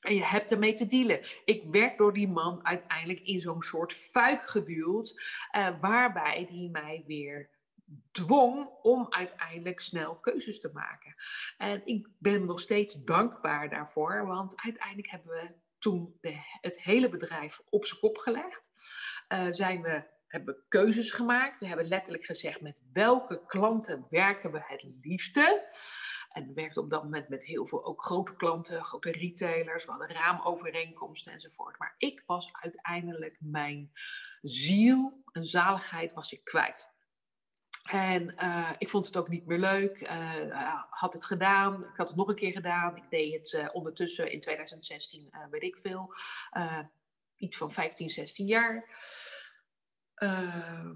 [0.00, 1.20] En je hebt ermee te dealen.
[1.44, 5.22] Ik werd door die man uiteindelijk in zo'n soort fuik geduwd,
[5.56, 7.50] uh, waarbij die mij weer
[8.12, 11.14] dwong om uiteindelijk snel keuzes te maken.
[11.56, 17.08] En ik ben nog steeds dankbaar daarvoor, want uiteindelijk hebben we toen de, het hele
[17.08, 18.70] bedrijf op zijn kop gelegd.
[19.28, 21.60] Uh, zijn we, hebben we keuzes gemaakt.
[21.60, 25.74] We hebben letterlijk gezegd met welke klanten werken we het liefste.
[26.28, 29.84] En we werkten op dat moment met heel veel ook grote klanten, grote retailers.
[29.84, 31.78] We hadden raamovereenkomsten enzovoort.
[31.78, 33.90] Maar ik was uiteindelijk mijn
[34.42, 36.95] ziel, een zaligheid was ik kwijt.
[37.86, 40.00] En uh, ik vond het ook niet meer leuk.
[40.00, 41.74] Uh, had het gedaan.
[41.74, 42.96] Ik had het nog een keer gedaan.
[42.96, 46.14] Ik deed het uh, ondertussen in 2016, weet ik veel.
[47.36, 48.88] iets van 15, 16 jaar.
[50.14, 50.94] 18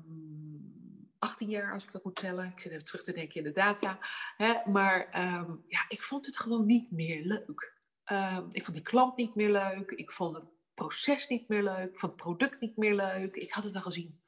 [1.19, 2.47] ehm, jaar, als ik dat moet tellen.
[2.47, 3.99] Ik zit even terug te denken in de data.
[4.37, 4.71] Hè?
[4.71, 7.75] Maar um, ja, ik vond het gewoon niet meer leuk.
[8.13, 9.91] Um, ik vond die klant niet meer leuk.
[9.91, 10.45] Ik vond het
[10.81, 11.99] proces niet meer leuk.
[11.99, 13.35] Vond het product niet meer leuk.
[13.35, 14.21] Ik had het wel gezien.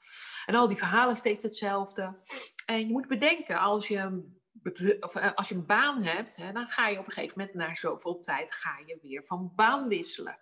[0.46, 2.22] En al die verhalen steeds hetzelfde.
[2.66, 4.28] En je moet bedenken, als je,
[5.00, 7.56] of, eh, als je een baan hebt, hè, dan ga je op een gegeven moment
[7.56, 10.38] na zoveel tijd ga je weer van baan wisselen.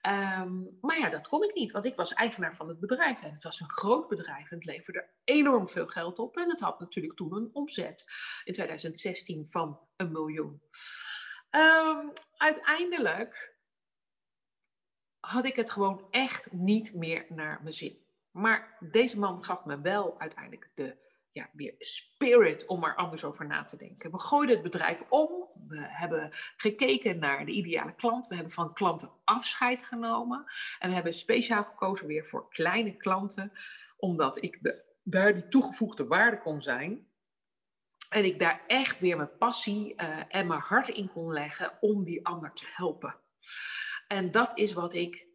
[0.00, 3.22] Ehm, maar ja, dat kon ik niet, want ik was eigenaar van het bedrijf.
[3.22, 6.36] En het was een groot bedrijf en het leverde enorm veel geld op.
[6.36, 8.04] En het had natuurlijk toen een omzet
[8.44, 10.62] in 2016 van een miljoen.
[11.50, 13.51] Um, uiteindelijk
[15.26, 17.98] had ik het gewoon echt niet meer naar mijn zin.
[18.30, 20.96] Maar deze man gaf me wel uiteindelijk de
[21.32, 24.10] ja, weer spirit om er anders over na te denken.
[24.10, 25.30] We gooiden het bedrijf om.
[25.68, 28.26] We hebben gekeken naar de ideale klant.
[28.26, 30.44] We hebben van klanten afscheid genomen.
[30.78, 33.52] En we hebben speciaal gekozen weer voor kleine klanten,
[33.96, 37.06] omdat ik de, daar die toegevoegde waarde kon zijn.
[38.08, 42.04] En ik daar echt weer mijn passie uh, en mijn hart in kon leggen om
[42.04, 43.16] die ander te helpen.
[44.12, 45.26] En dat is wat ik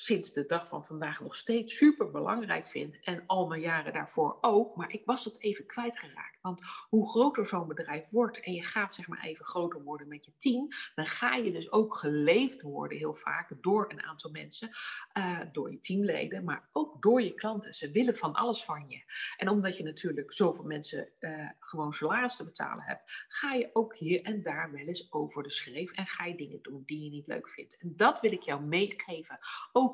[0.00, 2.98] sinds de dag van vandaag nog steeds super belangrijk vind.
[3.00, 4.76] En al mijn jaren daarvoor ook.
[4.76, 6.38] Maar ik was het even kwijtgeraakt.
[6.40, 10.24] Want hoe groter zo'n bedrijf wordt en je gaat zeg maar even groter worden met
[10.24, 14.70] je team, dan ga je dus ook geleefd worden heel vaak door een aantal mensen,
[15.18, 17.74] uh, door je teamleden, maar ook door je klanten.
[17.74, 19.02] Ze willen van alles van je.
[19.36, 23.96] En omdat je natuurlijk zoveel mensen uh, gewoon salaris te betalen hebt, ga je ook
[23.96, 27.10] hier en daar wel eens over de schreef en ga je dingen doen die je
[27.10, 27.76] niet leuk vindt.
[27.78, 29.38] En dat wil ik jou meegeven.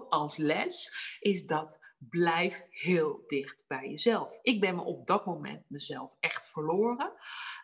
[0.02, 4.38] Als les, is dat blijf heel dicht bij jezelf.
[4.42, 7.12] Ik ben me op dat moment mezelf echt verloren.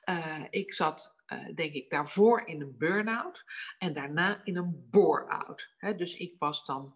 [0.05, 3.45] Uh, ik zat, uh, denk ik, daarvoor in een burn-out
[3.79, 5.75] en daarna in een bore-out.
[5.97, 6.93] Dus ik was dan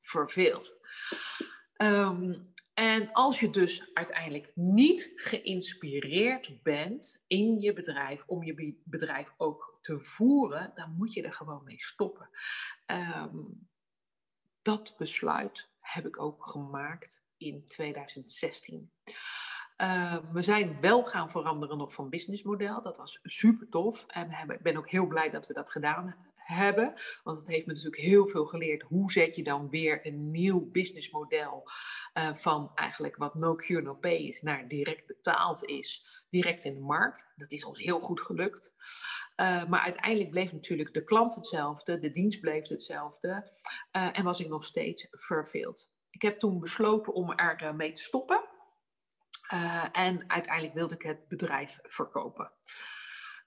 [0.00, 0.74] verveeld.
[1.82, 9.34] Um, en als je dus uiteindelijk niet geïnspireerd bent in je bedrijf, om je bedrijf
[9.36, 12.30] ook te voeren, dan moet je er gewoon mee stoppen.
[12.86, 13.68] Um,
[14.66, 18.90] dat besluit heb ik ook gemaakt in 2016.
[19.76, 22.82] Uh, we zijn wel gaan veranderen nog van businessmodel.
[22.82, 24.06] Dat was super tof.
[24.06, 26.16] En ik ben ook heel blij dat we dat gedaan
[26.46, 26.92] hebben.
[27.22, 28.82] Want het heeft me natuurlijk heel veel geleerd.
[28.82, 31.70] Hoe zet je dan weer een nieuw businessmodel
[32.14, 36.74] uh, van eigenlijk wat no cure no pay is naar direct betaald is, direct in
[36.74, 37.26] de markt.
[37.36, 38.74] Dat is ons heel goed gelukt.
[39.36, 43.52] Uh, maar uiteindelijk bleef natuurlijk de klant hetzelfde, de dienst bleef hetzelfde
[43.96, 45.90] uh, en was ik nog steeds verveeld.
[46.10, 48.44] Ik heb toen besloten om er mee te stoppen.
[49.92, 52.52] en uiteindelijk wilde ik het bedrijf verkopen.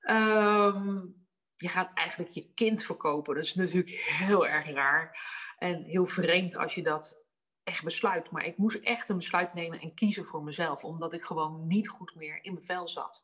[0.10, 1.28] Um,
[1.62, 3.36] je gaat eigenlijk je kind verkopen.
[3.36, 5.20] Dat is natuurlijk heel erg raar
[5.57, 7.24] en heel vreemd als je dat
[7.64, 8.32] echt besluit.
[8.32, 11.89] Maar ik moest echt een besluit nemen en kiezen voor mezelf, omdat ik gewoon niet
[11.89, 13.24] goed meer in mijn vel zat.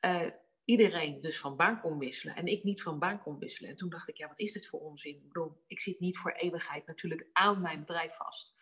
[0.00, 0.26] Uh,
[0.64, 3.70] iedereen dus van baan kon wisselen en ik niet van baan kon wisselen.
[3.70, 5.14] En toen dacht ik, ja, wat is dit voor onzin?
[5.14, 8.54] Ik bedoel, ik zit niet voor eeuwigheid natuurlijk aan mijn bedrijf vast.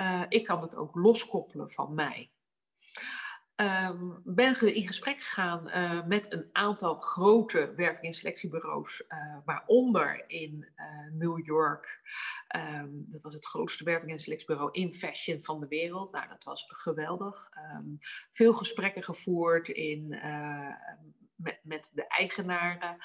[0.00, 2.30] Uh, ik kan het ook loskoppelen van mij.
[3.60, 10.24] Um, ben in gesprek gegaan uh, met een aantal grote werving- en selectiebureaus, uh, waaronder
[10.26, 12.00] in uh, New York.
[12.56, 16.12] Um, dat was het grootste werving- en selectiebureau in fashion van de wereld.
[16.12, 17.50] Nou, dat was geweldig.
[17.74, 17.98] Um,
[18.32, 20.08] veel gesprekken gevoerd in,
[21.34, 22.96] met, met de eigenaren.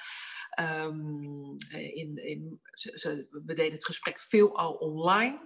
[1.70, 2.62] in, in,
[3.30, 5.40] we deden het gesprek veel al online,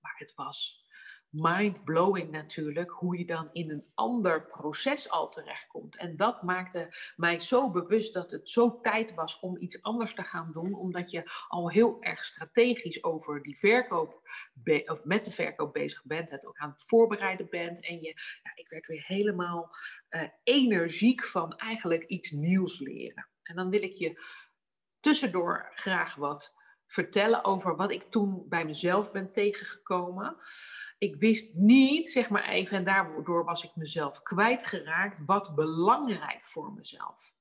[0.00, 0.88] maar het was
[1.30, 5.96] mind-blowing natuurlijk, hoe je dan in een ander proces al terechtkomt.
[5.96, 10.22] En dat maakte mij zo bewust dat het zo tijd was om iets anders te
[10.22, 14.28] gaan doen, omdat je al heel erg strategisch over die verkoop,
[14.86, 17.86] of met de verkoop bezig bent, het ook aan het voorbereiden bent.
[17.86, 19.70] En je, ja, ik werd weer helemaal
[20.10, 23.28] uh, energiek van eigenlijk iets nieuws leren.
[23.42, 24.24] En dan wil ik je
[25.00, 26.54] tussendoor graag wat
[26.90, 30.36] vertellen over wat ik toen bij mezelf ben tegengekomen.
[30.98, 36.72] Ik wist niet, zeg maar even, en daardoor was ik mezelf kwijtgeraakt, wat belangrijk voor
[36.72, 37.34] mezelf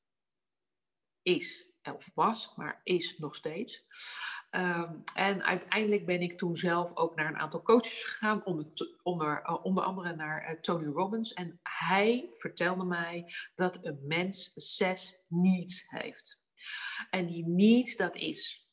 [1.22, 1.68] is.
[1.94, 3.86] Of was, maar is nog steeds.
[4.50, 9.42] Ehm, en uiteindelijk ben ik toen zelf ook naar een aantal coaches gegaan, onder, onder,
[9.42, 11.34] eh, onder andere naar uh, Tony Robbins.
[11.34, 16.44] En hij vertelde mij dat een mens zes needs heeft.
[17.10, 18.69] En die needs, dat is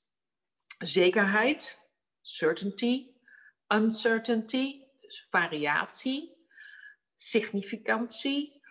[0.79, 1.89] zekerheid,
[2.21, 3.15] certainty,
[3.69, 6.37] uncertainty, dus variatie,
[7.15, 8.63] significantie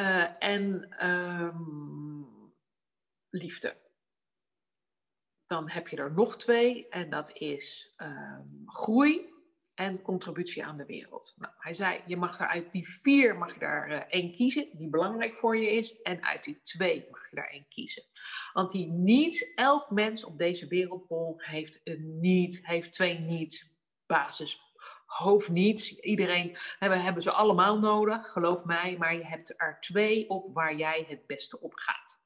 [0.00, 2.54] uh, en um,
[3.30, 3.80] liefde.
[5.46, 9.31] Dan heb je er nog twee en dat is um, groei
[9.74, 11.34] en contributie aan de wereld.
[11.36, 14.68] Nou, hij zei, je mag er uit die vier mag je daar uh, één kiezen
[14.72, 16.02] die belangrijk voor je is.
[16.02, 18.02] En uit die twee mag je daar één kiezen.
[18.52, 24.60] Want die needs, elk mens op deze wereldbol heeft een need, heeft twee needs, basis,
[25.06, 26.00] hoofdniets.
[26.00, 28.96] Iedereen hebben, hebben ze allemaal nodig, geloof mij.
[28.98, 32.20] Maar je hebt er twee op waar jij het beste op gaat.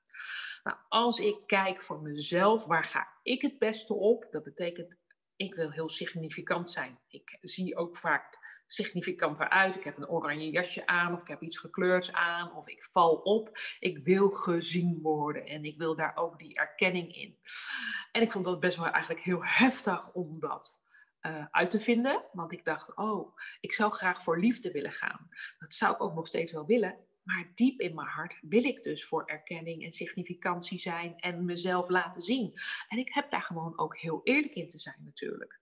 [0.63, 4.27] Nou, als ik kijk voor mezelf, waar ga ik het beste op?
[4.31, 4.97] Dat betekent,
[5.37, 6.99] ik wil heel significant zijn.
[7.09, 9.77] Ik zie ook vaak significant eruit.
[9.77, 13.15] Ik heb een oranje jasje aan of ik heb iets gekleurds aan of ik val
[13.15, 13.59] op.
[13.79, 17.39] Ik wil gezien worden en ik wil daar ook die erkenning in.
[18.13, 20.85] En ik vond dat best wel eigenlijk heel heftig om dat
[21.23, 22.25] uh, uit te vinden.
[22.33, 25.29] Want ik dacht, oh, ik zou graag voor liefde willen gaan.
[25.59, 27.07] Dat zou ik ook nog steeds wel willen.
[27.27, 31.89] Maar diep in mijn hart wil ik dus voor erkenning en significantie zijn en mezelf
[31.89, 32.53] laten zien.
[32.89, 35.61] En ik heb daar gewoon ook heel eerlijk in te zijn natuurlijk.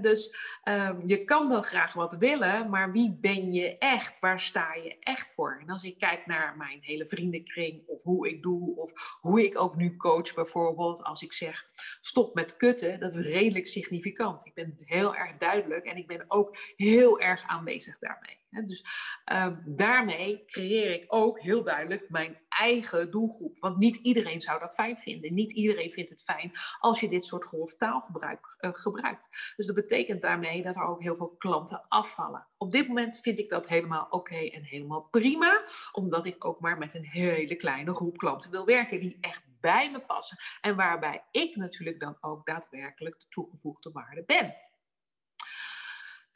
[0.00, 4.20] Dus um, je kan wel graag wat willen, maar wie ben je echt?
[4.20, 5.58] Waar sta je echt voor?
[5.60, 9.60] En als ik kijk naar mijn hele vriendenkring of hoe ik doe of hoe ik
[9.60, 11.02] ook nu coach bijvoorbeeld.
[11.02, 11.64] Als ik zeg
[12.00, 14.46] stop met kutten, dat is redelijk significant.
[14.46, 18.44] Ik ben heel erg duidelijk en ik ben ook heel erg aanwezig daarmee.
[18.50, 18.84] Dus
[19.32, 23.58] um, daarmee creëer ik ook heel duidelijk mijn eigen doelgroep.
[23.58, 25.34] Want niet iedereen zou dat fijn vinden.
[25.34, 29.54] Niet iedereen vindt het fijn als je dit soort grof taal uh, gebruikt.
[29.56, 32.46] Dus dat betekent daarmee dat er ook heel veel klanten afvallen.
[32.56, 35.62] Op dit moment vind ik dat helemaal oké en helemaal prima.
[35.92, 39.90] Omdat ik ook maar met een hele kleine groep klanten wil werken die echt bij
[39.90, 40.36] me passen.
[40.60, 44.54] En waarbij ik natuurlijk dan ook daadwerkelijk de toegevoegde waarde ben.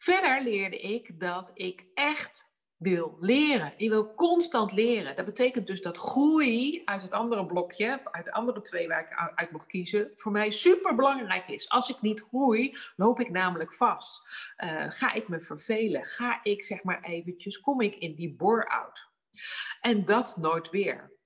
[0.03, 3.75] Verder leerde ik dat ik echt wil leren.
[3.77, 5.17] Je wil constant leren.
[5.17, 9.33] Dat betekent dus dat groei uit het andere blokje, uit de andere twee waar ik
[9.35, 11.69] uit mocht kiezen, voor mij super belangrijk is.
[11.69, 14.23] Als ik niet groei, loop ik namelijk vast.
[14.65, 16.07] Uh, ga ik me vervelen?
[16.07, 19.09] Ga ik zeg maar eventjes, kom ik in die bore-out?
[19.81, 21.19] En dat nooit weer.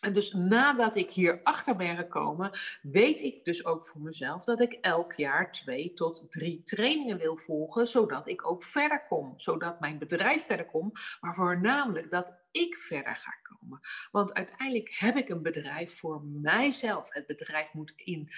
[0.00, 2.50] En dus nadat ik hier achter ben gekomen,
[2.82, 7.36] weet ik dus ook voor mezelf dat ik elk jaar twee tot drie trainingen wil
[7.36, 9.34] volgen, zodat ik ook verder kom.
[9.36, 13.80] Zodat mijn bedrijf verder komt, maar voornamelijk dat ik verder ga komen.
[14.10, 17.12] Want uiteindelijk heb ik een bedrijf voor mijzelf.
[17.12, 18.28] Het bedrijf moet in,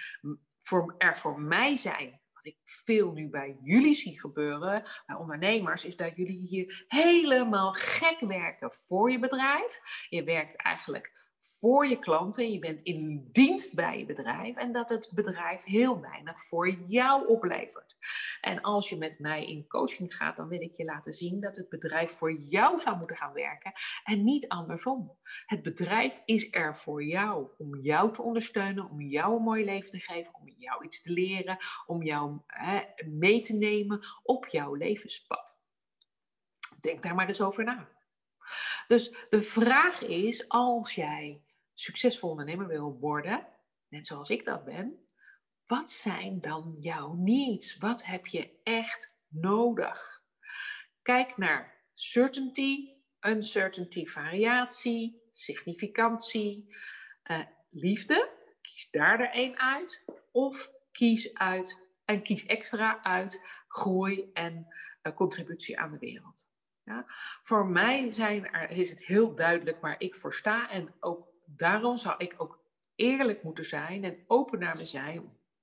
[0.97, 5.95] er voor mij zijn wat ik veel nu bij jullie zie gebeuren, bij ondernemers, is
[5.95, 9.79] dat jullie hier helemaal gek werken voor je bedrijf.
[10.09, 14.89] Je werkt eigenlijk voor je klanten, je bent in dienst bij je bedrijf en dat
[14.89, 17.97] het bedrijf heel weinig voor jou oplevert.
[18.41, 21.55] En als je met mij in coaching gaat, dan wil ik je laten zien dat
[21.55, 23.71] het bedrijf voor jou zou moeten gaan werken
[24.03, 25.17] en niet andersom.
[25.45, 29.89] Het bedrijf is er voor jou, om jou te ondersteunen, om jou een mooi leven
[29.89, 34.73] te geven, om jou iets te leren, om jou hè, mee te nemen op jouw
[34.73, 35.59] levenspad.
[36.79, 37.98] Denk daar maar eens over na.
[38.87, 41.43] Dus de vraag is, als jij
[41.73, 43.47] succesvol ondernemer wil worden,
[43.87, 45.09] net zoals ik dat ben,
[45.65, 47.77] wat zijn dan jouw needs?
[47.77, 50.23] Wat heb je echt nodig?
[51.01, 52.89] Kijk naar certainty,
[53.21, 56.75] uncertainty, variatie, significantie,
[57.31, 57.39] uh,
[57.69, 58.37] liefde.
[58.61, 60.03] Kies daar er één uit.
[60.31, 64.67] Of kies uit en kies extra uit groei en
[65.03, 66.48] uh, contributie aan de wereld.
[67.41, 70.69] Voor mij zijn is het heel duidelijk waar ik voor sta.
[70.69, 72.59] En ook daarom zou ik ook
[72.95, 74.77] eerlijk moeten zijn en open naar,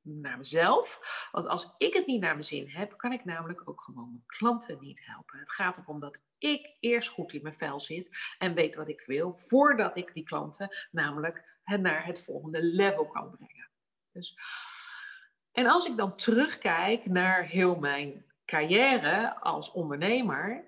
[0.03, 1.01] naar mezelf.
[1.33, 4.27] Want als ik het niet naar mijn zin heb, kan ik namelijk ook gewoon mijn
[4.27, 5.39] klanten niet helpen.
[5.39, 9.03] Het gaat erom dat ik eerst goed in mijn vel zit en weet wat ik
[9.07, 13.71] wil, voordat ik die klanten namelijk naar het volgende level kan brengen.
[14.13, 14.39] Dus,
[15.53, 20.65] en als ik dan terugkijk naar heel mijn carrière als ondernemer,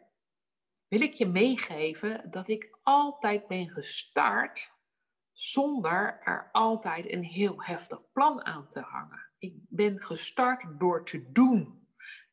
[0.89, 4.72] wil ik je meegeven dat ik altijd ben gestart
[5.32, 9.26] zonder er altijd een heel heftig plan aan te hangen.
[9.39, 11.86] Ik ben gestart door te doen.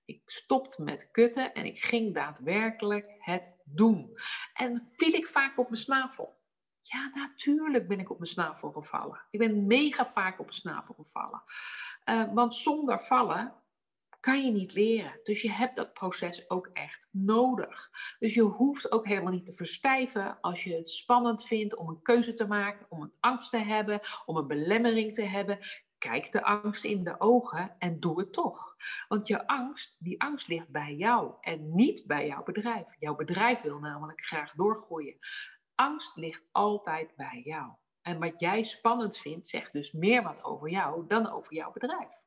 [0.06, 4.18] Ik stopte met kutten en ik ging daadwerkelijk het doen.
[4.54, 6.44] En viel ik vaak op mijn snavel.
[6.82, 9.22] Ja, natuurlijk ben ik op mijn snavel gevallen.
[9.30, 11.44] Ik ben mega vaak op mijn snavel gevallen.
[12.06, 13.54] Uh, want zonder vallen
[14.26, 15.20] kan je niet leren.
[15.24, 17.90] Dus je hebt dat proces ook echt nodig.
[18.20, 22.02] Dus je hoeft ook helemaal niet te verstijven als je het spannend vindt om een
[22.02, 25.58] keuze te maken, om een angst te hebben, om een belemmering te hebben.
[25.98, 28.76] Kijk de angst in de ogen en doe het toch.
[29.08, 32.96] Want je angst, die angst ligt bij jou en niet bij jouw bedrijf.
[33.00, 35.18] Jouw bedrijf wil namelijk graag doorgroeien.
[35.76, 37.72] Angst ligt altijd bij jou.
[38.02, 42.26] En wat jij spannend vindt, zegt dus meer wat over jou dan over jouw bedrijf.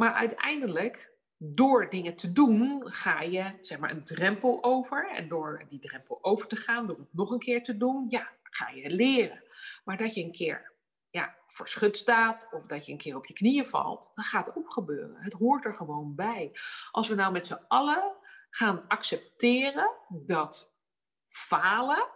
[0.00, 5.10] Maar uiteindelijk, door dingen te doen, ga je zeg maar een drempel over.
[5.10, 8.30] En door die drempel over te gaan, door het nog een keer te doen, ja,
[8.42, 9.42] ga je leren.
[9.84, 10.72] Maar dat je een keer
[11.10, 14.72] ja, verschut staat of dat je een keer op je knieën valt, dat gaat ook
[14.72, 15.16] gebeuren.
[15.22, 16.50] Het hoort er gewoon bij.
[16.90, 18.16] Als we nou met z'n allen
[18.50, 20.76] gaan accepteren dat
[21.28, 22.08] falen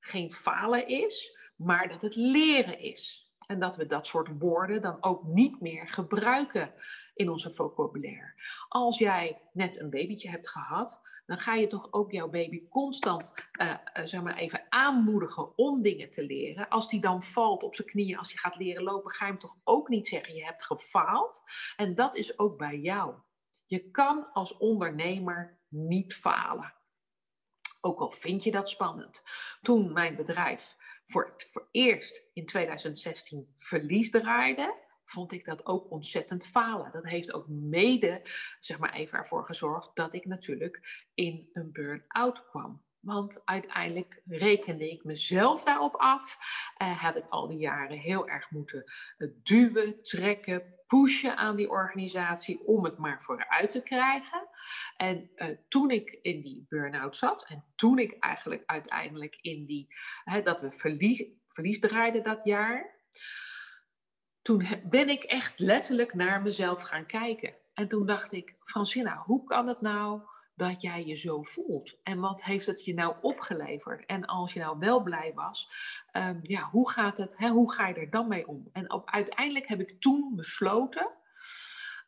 [0.00, 3.29] geen falen is, maar dat het leren is.
[3.50, 6.72] En dat we dat soort woorden dan ook niet meer gebruiken
[7.14, 8.34] in onze vocabulaire.
[8.68, 13.34] Als jij net een babytje hebt gehad, dan ga je toch ook jouw baby constant
[13.60, 13.74] uh,
[14.04, 16.68] zeg maar even aanmoedigen om dingen te leren.
[16.68, 19.40] Als die dan valt op zijn knieën, als hij gaat leren lopen, ga je hem
[19.40, 21.42] toch ook niet zeggen je hebt gefaald.
[21.76, 23.14] En dat is ook bij jou.
[23.66, 26.74] Je kan als ondernemer niet falen.
[27.80, 29.22] Ook al vind je dat spannend.
[29.60, 30.76] Toen mijn bedrijf
[31.10, 36.90] voor het voor eerst in 2016 verlies draaide, vond ik dat ook ontzettend falen.
[36.90, 38.22] Dat heeft ook mede,
[38.60, 42.82] zeg maar even ervoor gezorgd dat ik natuurlijk in een burn-out kwam.
[43.00, 46.36] Want uiteindelijk rekende ik mezelf daarop af.
[46.82, 48.84] Uh, had ik al die jaren heel erg moeten
[49.16, 54.48] eh, duwen, trekken, pushen aan die organisatie om het maar vooruit te krijgen.
[54.96, 59.86] En uh, toen ik in die burn-out zat en toen ik eigenlijk uiteindelijk in die,
[60.24, 62.98] hè, dat we verlies, verlies draaiden dat jaar,
[64.42, 67.54] toen ben ik echt letterlijk naar mezelf gaan kijken.
[67.74, 70.22] En toen dacht ik, Francina, hoe kan het nou
[70.60, 71.96] dat jij je zo voelt?
[72.02, 74.06] En wat heeft het je nou opgeleverd?
[74.06, 75.70] En als je nou wel blij was,
[76.12, 77.34] um, ja, hoe gaat het?
[77.36, 78.68] Hè, hoe ga je er dan mee om?
[78.72, 81.10] En op, uiteindelijk heb ik toen besloten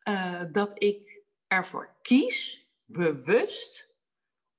[0.09, 3.91] uh, dat ik ervoor kies, bewust,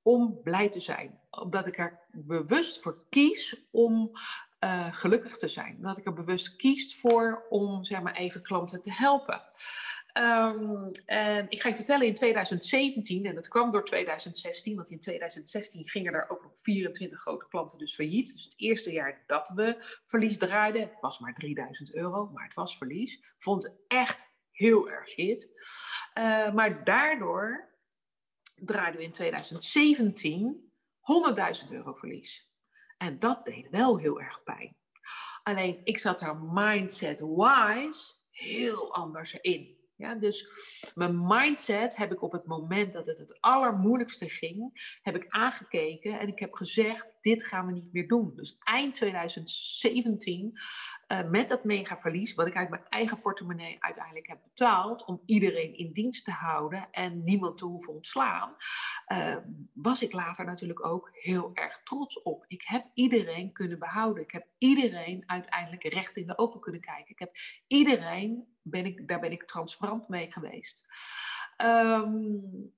[0.01, 1.19] om blij te zijn.
[1.29, 4.11] Omdat ik er bewust voor kies om
[4.59, 5.81] uh, gelukkig te zijn.
[5.81, 9.41] Dat ik er bewust kies voor om zeg maar even klanten te helpen.
[10.17, 14.99] Um, en ik ga je vertellen, in 2017, en dat kwam door 2016, want in
[14.99, 18.33] 2016 gingen er ook nog 24 grote klanten dus failliet.
[18.33, 22.53] Dus het eerste jaar dat we verlies draaiden, het was maar 3000 euro, maar het
[22.53, 23.33] was verlies.
[23.37, 25.49] Vond echt heel erg shit.
[26.17, 27.73] Uh, maar daardoor
[28.55, 30.71] draaiden we in 2017
[31.65, 32.49] 100.000 euro verlies.
[32.97, 34.77] En dat deed wel heel erg pijn.
[35.43, 39.74] Alleen ik zat daar mindset-wise heel anders in.
[39.97, 40.47] Ja, dus
[40.95, 46.19] mijn mindset heb ik op het moment dat het het allermoeilijkste ging, heb ik aangekeken
[46.19, 48.31] en ik heb gezegd, dit gaan we niet meer doen.
[48.35, 50.59] Dus eind 2017,
[51.07, 55.21] uh, met dat mega verlies, wat ik uit mijn eigen portemonnee uiteindelijk heb betaald, om
[55.25, 58.55] iedereen in dienst te houden en niemand te hoeven ontslaan,
[59.07, 59.37] uh,
[59.73, 62.45] was ik later natuurlijk ook heel erg trots op.
[62.47, 64.23] Ik heb iedereen kunnen behouden.
[64.23, 67.11] Ik heb iedereen uiteindelijk recht in de ogen kunnen kijken.
[67.11, 67.35] Ik heb
[67.67, 70.85] iedereen, ben ik, daar ben ik transparant mee geweest.
[71.57, 72.73] Um,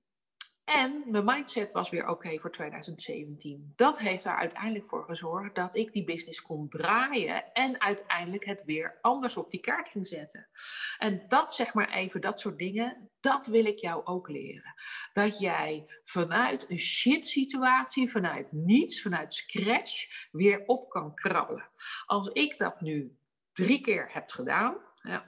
[0.68, 3.72] en mijn mindset was weer oké voor 2017.
[3.76, 8.64] Dat heeft er uiteindelijk voor gezorgd dat ik die business kon draaien en uiteindelijk het
[8.64, 10.48] weer anders op die kaart ging zetten.
[10.98, 14.74] En dat zeg maar even, dat soort dingen, dat wil ik jou ook leren.
[15.12, 21.70] Dat jij vanuit een shit situatie, vanuit niets, vanuit scratch, weer op kan krabbelen.
[22.06, 23.16] Als ik dat nu
[23.52, 24.76] drie keer heb gedaan,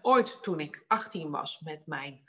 [0.03, 2.24] ooit toen ik 18 was met mijn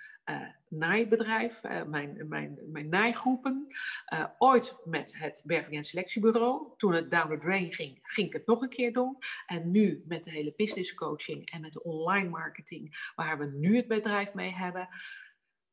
[0.68, 3.66] naaibedrijf, uh, mijn, mijn, mijn naaigroepen.
[4.14, 6.68] Uh, ooit met het Berving en Selectiebureau.
[6.78, 9.18] Toen het down the drain ging, ging ik het nog een keer doen.
[9.46, 13.76] En nu met de hele business coaching en met de online marketing, waar we nu
[13.76, 14.90] het bedrijf mee hebben,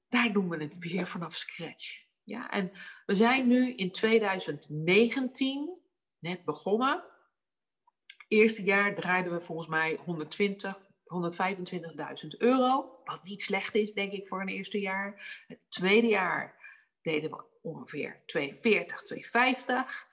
[0.08, 2.06] daar doen we het weer vanaf scratch.
[2.24, 2.72] Ja, en
[3.06, 5.78] we zijn nu in 2019
[6.18, 7.04] net begonnen.
[8.28, 10.87] Eerste jaar draaiden we volgens mij 120,
[12.22, 15.44] 125.000 euro, wat niet slecht is, denk ik, voor een eerste jaar.
[15.46, 16.54] Het tweede jaar
[17.02, 20.06] deden we ongeveer 240, 250.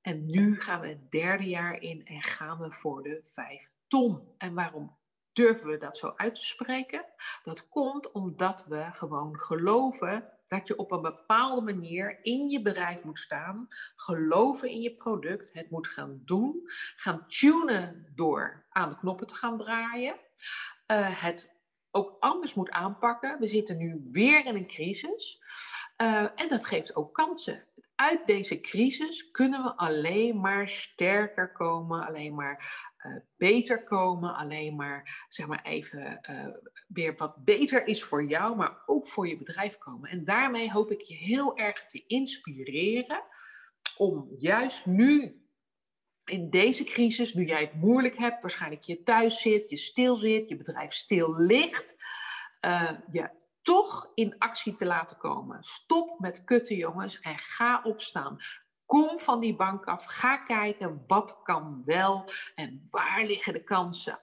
[0.00, 4.34] En nu gaan we het derde jaar in en gaan we voor de 5 ton.
[4.38, 4.98] En waarom
[5.32, 7.04] durven we dat zo uit te spreken?
[7.42, 13.04] Dat komt omdat we gewoon geloven dat je op een bepaalde manier in je bedrijf
[13.04, 16.62] moet staan, geloven in je product, het moet gaan doen,
[16.96, 21.58] gaan tunen door aan de knoppen te gaan draaien, uh, het
[21.90, 23.38] ook anders moet aanpakken.
[23.38, 25.42] We zitten nu weer in een crisis
[26.02, 27.64] uh, en dat geeft ook kansen
[28.00, 34.76] uit deze crisis kunnen we alleen maar sterker komen, alleen maar uh, beter komen, alleen
[34.76, 36.46] maar, zeg maar even, uh,
[36.88, 40.10] weer wat beter is voor jou, maar ook voor je bedrijf komen.
[40.10, 43.22] En daarmee hoop ik je heel erg te inspireren
[43.96, 45.44] om juist nu
[46.24, 50.48] in deze crisis, nu jij het moeilijk hebt, waarschijnlijk je thuis zit, je stil zit,
[50.48, 51.94] je bedrijf stil ligt,
[52.66, 53.32] uh, ja,
[53.62, 55.62] toch in actie te laten komen.
[55.62, 58.36] Stop met kutten, jongens, en ga opstaan.
[58.90, 60.04] Kom van die bank af.
[60.04, 62.24] Ga kijken wat kan wel
[62.54, 64.20] en waar liggen de kansen.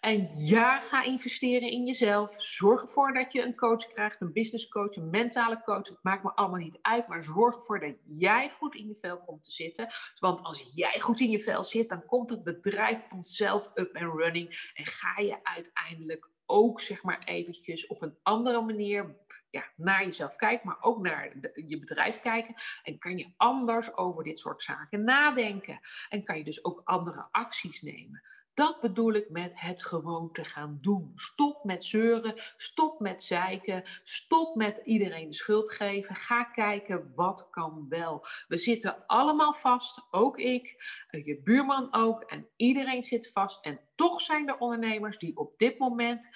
[0.00, 2.34] En ja, ga investeren in jezelf.
[2.42, 5.88] Zorg ervoor dat je een coach krijgt, een business coach, een mentale coach.
[5.88, 9.18] Het maakt me allemaal niet uit, maar zorg ervoor dat jij goed in je vel
[9.18, 9.86] komt te zitten.
[10.18, 14.14] Want als jij goed in je vel zit, dan komt het bedrijf vanzelf up and
[14.14, 19.16] running en ga je uiteindelijk ook zeg maar eventjes op een andere manier
[19.52, 21.32] ja, naar jezelf kijken, maar ook naar
[21.66, 22.54] je bedrijf kijken.
[22.82, 25.80] En kan je anders over dit soort zaken nadenken.
[26.08, 28.22] En kan je dus ook andere acties nemen.
[28.54, 31.12] Dat bedoel ik met het gewoon te gaan doen.
[31.14, 36.14] Stop met zeuren, stop met zeiken, stop met iedereen de schuld geven.
[36.14, 38.24] Ga kijken wat kan wel.
[38.48, 40.64] We zitten allemaal vast, ook ik,
[41.10, 43.64] je buurman ook en iedereen zit vast.
[43.64, 46.30] En toch zijn er ondernemers die op dit moment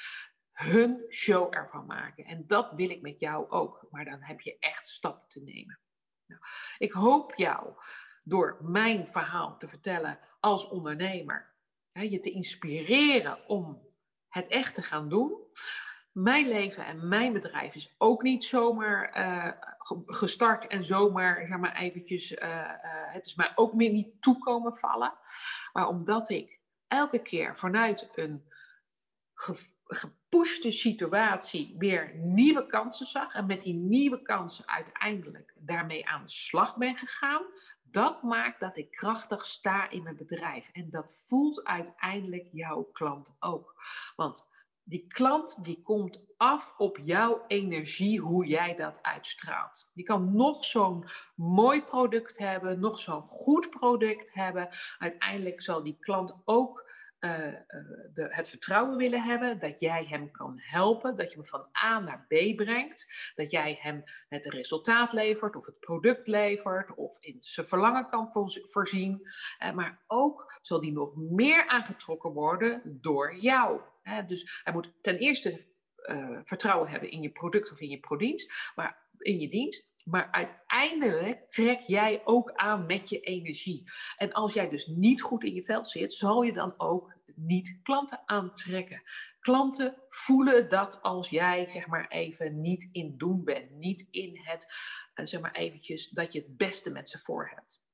[0.57, 2.25] hun show ervan maken.
[2.25, 3.87] En dat wil ik met jou ook.
[3.91, 5.81] Maar dan heb je echt stappen te nemen.
[6.27, 6.41] Nou,
[6.79, 7.75] ik hoop jou
[8.25, 11.55] door mijn verhaal te vertellen als ondernemer
[11.93, 13.83] je te inspireren om
[14.29, 15.35] het echt te gaan doen.
[16.13, 19.53] Mijn leven en mijn bedrijf is ook niet zomaar uh,
[20.07, 22.69] gestart en zomaar, zeg maar eventjes, uh, uh,
[23.13, 25.15] het is mij ook meer niet toekomen vallen.
[25.73, 28.45] Maar omdat ik elke keer vanuit een
[29.85, 36.31] gepushte situatie weer nieuwe kansen zag en met die nieuwe kansen uiteindelijk daarmee aan de
[36.31, 37.43] slag ben gegaan,
[37.83, 40.69] dat maakt dat ik krachtig sta in mijn bedrijf.
[40.73, 43.75] En dat voelt uiteindelijk jouw klant ook.
[44.17, 44.49] Want
[44.89, 49.91] die klant die komt af op jouw energie, hoe jij dat uitstraalt.
[49.93, 54.69] Je kan nog zo'n mooi product hebben, nog zo'n goed product hebben.
[54.99, 56.86] Uiteindelijk zal die klant ook
[57.19, 62.01] de, het vertrouwen willen hebben dat jij hem kan helpen, dat je hem van A
[62.01, 67.37] naar B brengt, dat jij hem het resultaat levert of het product levert of in
[67.41, 69.21] zijn verlangen kan voorzien.
[69.63, 73.81] Uh, maar ook zal die nog meer aangetrokken worden door jou.
[74.27, 75.75] dus hij moet ten eerste
[76.45, 79.95] vertrouwen hebben in je product of in je dienst, maar in je dienst.
[80.05, 83.83] Maar uiteindelijk trek jij ook aan met je energie.
[84.17, 87.79] En als jij dus niet goed in je veld zit, zal je dan ook niet
[87.83, 89.03] klanten aantrekken.
[89.41, 94.67] Klanten voelen dat als jij zeg maar even niet in doen bent, niet in het
[95.15, 97.85] uh, zeg maar eventjes dat je het beste met ze voor hebt.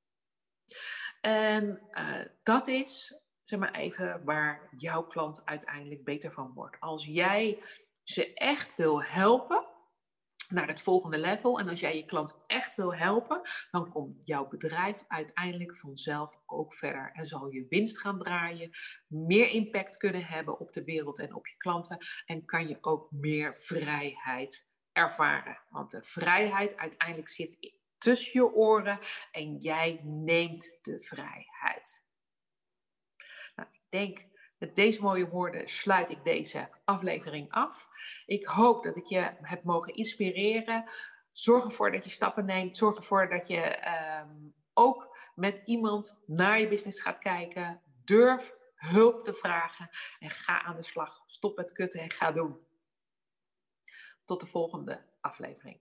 [1.21, 6.79] En uh, dat is zeg maar even waar jouw klant uiteindelijk beter van wordt.
[6.79, 7.63] Als jij
[8.03, 9.67] ze echt wil helpen,
[10.49, 11.59] naar het volgende level.
[11.59, 13.41] En als jij je klant echt wil helpen,
[13.71, 17.11] dan komt jouw bedrijf uiteindelijk vanzelf ook verder.
[17.13, 18.69] En zal je winst gaan draaien,
[19.07, 21.97] meer impact kunnen hebben op de wereld en op je klanten.
[22.25, 25.61] En kan je ook meer vrijheid ervaren.
[25.69, 28.99] Want de vrijheid uiteindelijk zit tussen je oren
[29.31, 32.03] en jij neemt de vrijheid.
[33.55, 34.32] Nou, ik denk
[34.63, 37.89] met deze mooie woorden sluit ik deze aflevering af.
[38.25, 40.83] Ik hoop dat ik je heb mogen inspireren.
[41.31, 42.77] Zorg ervoor dat je stappen neemt.
[42.77, 43.87] Zorg ervoor dat je
[44.21, 47.81] um, ook met iemand naar je business gaat kijken.
[48.03, 49.89] Durf hulp te vragen
[50.19, 51.23] en ga aan de slag.
[51.25, 52.59] Stop met kutten en ga doen.
[54.25, 55.79] Tot de volgende aflevering.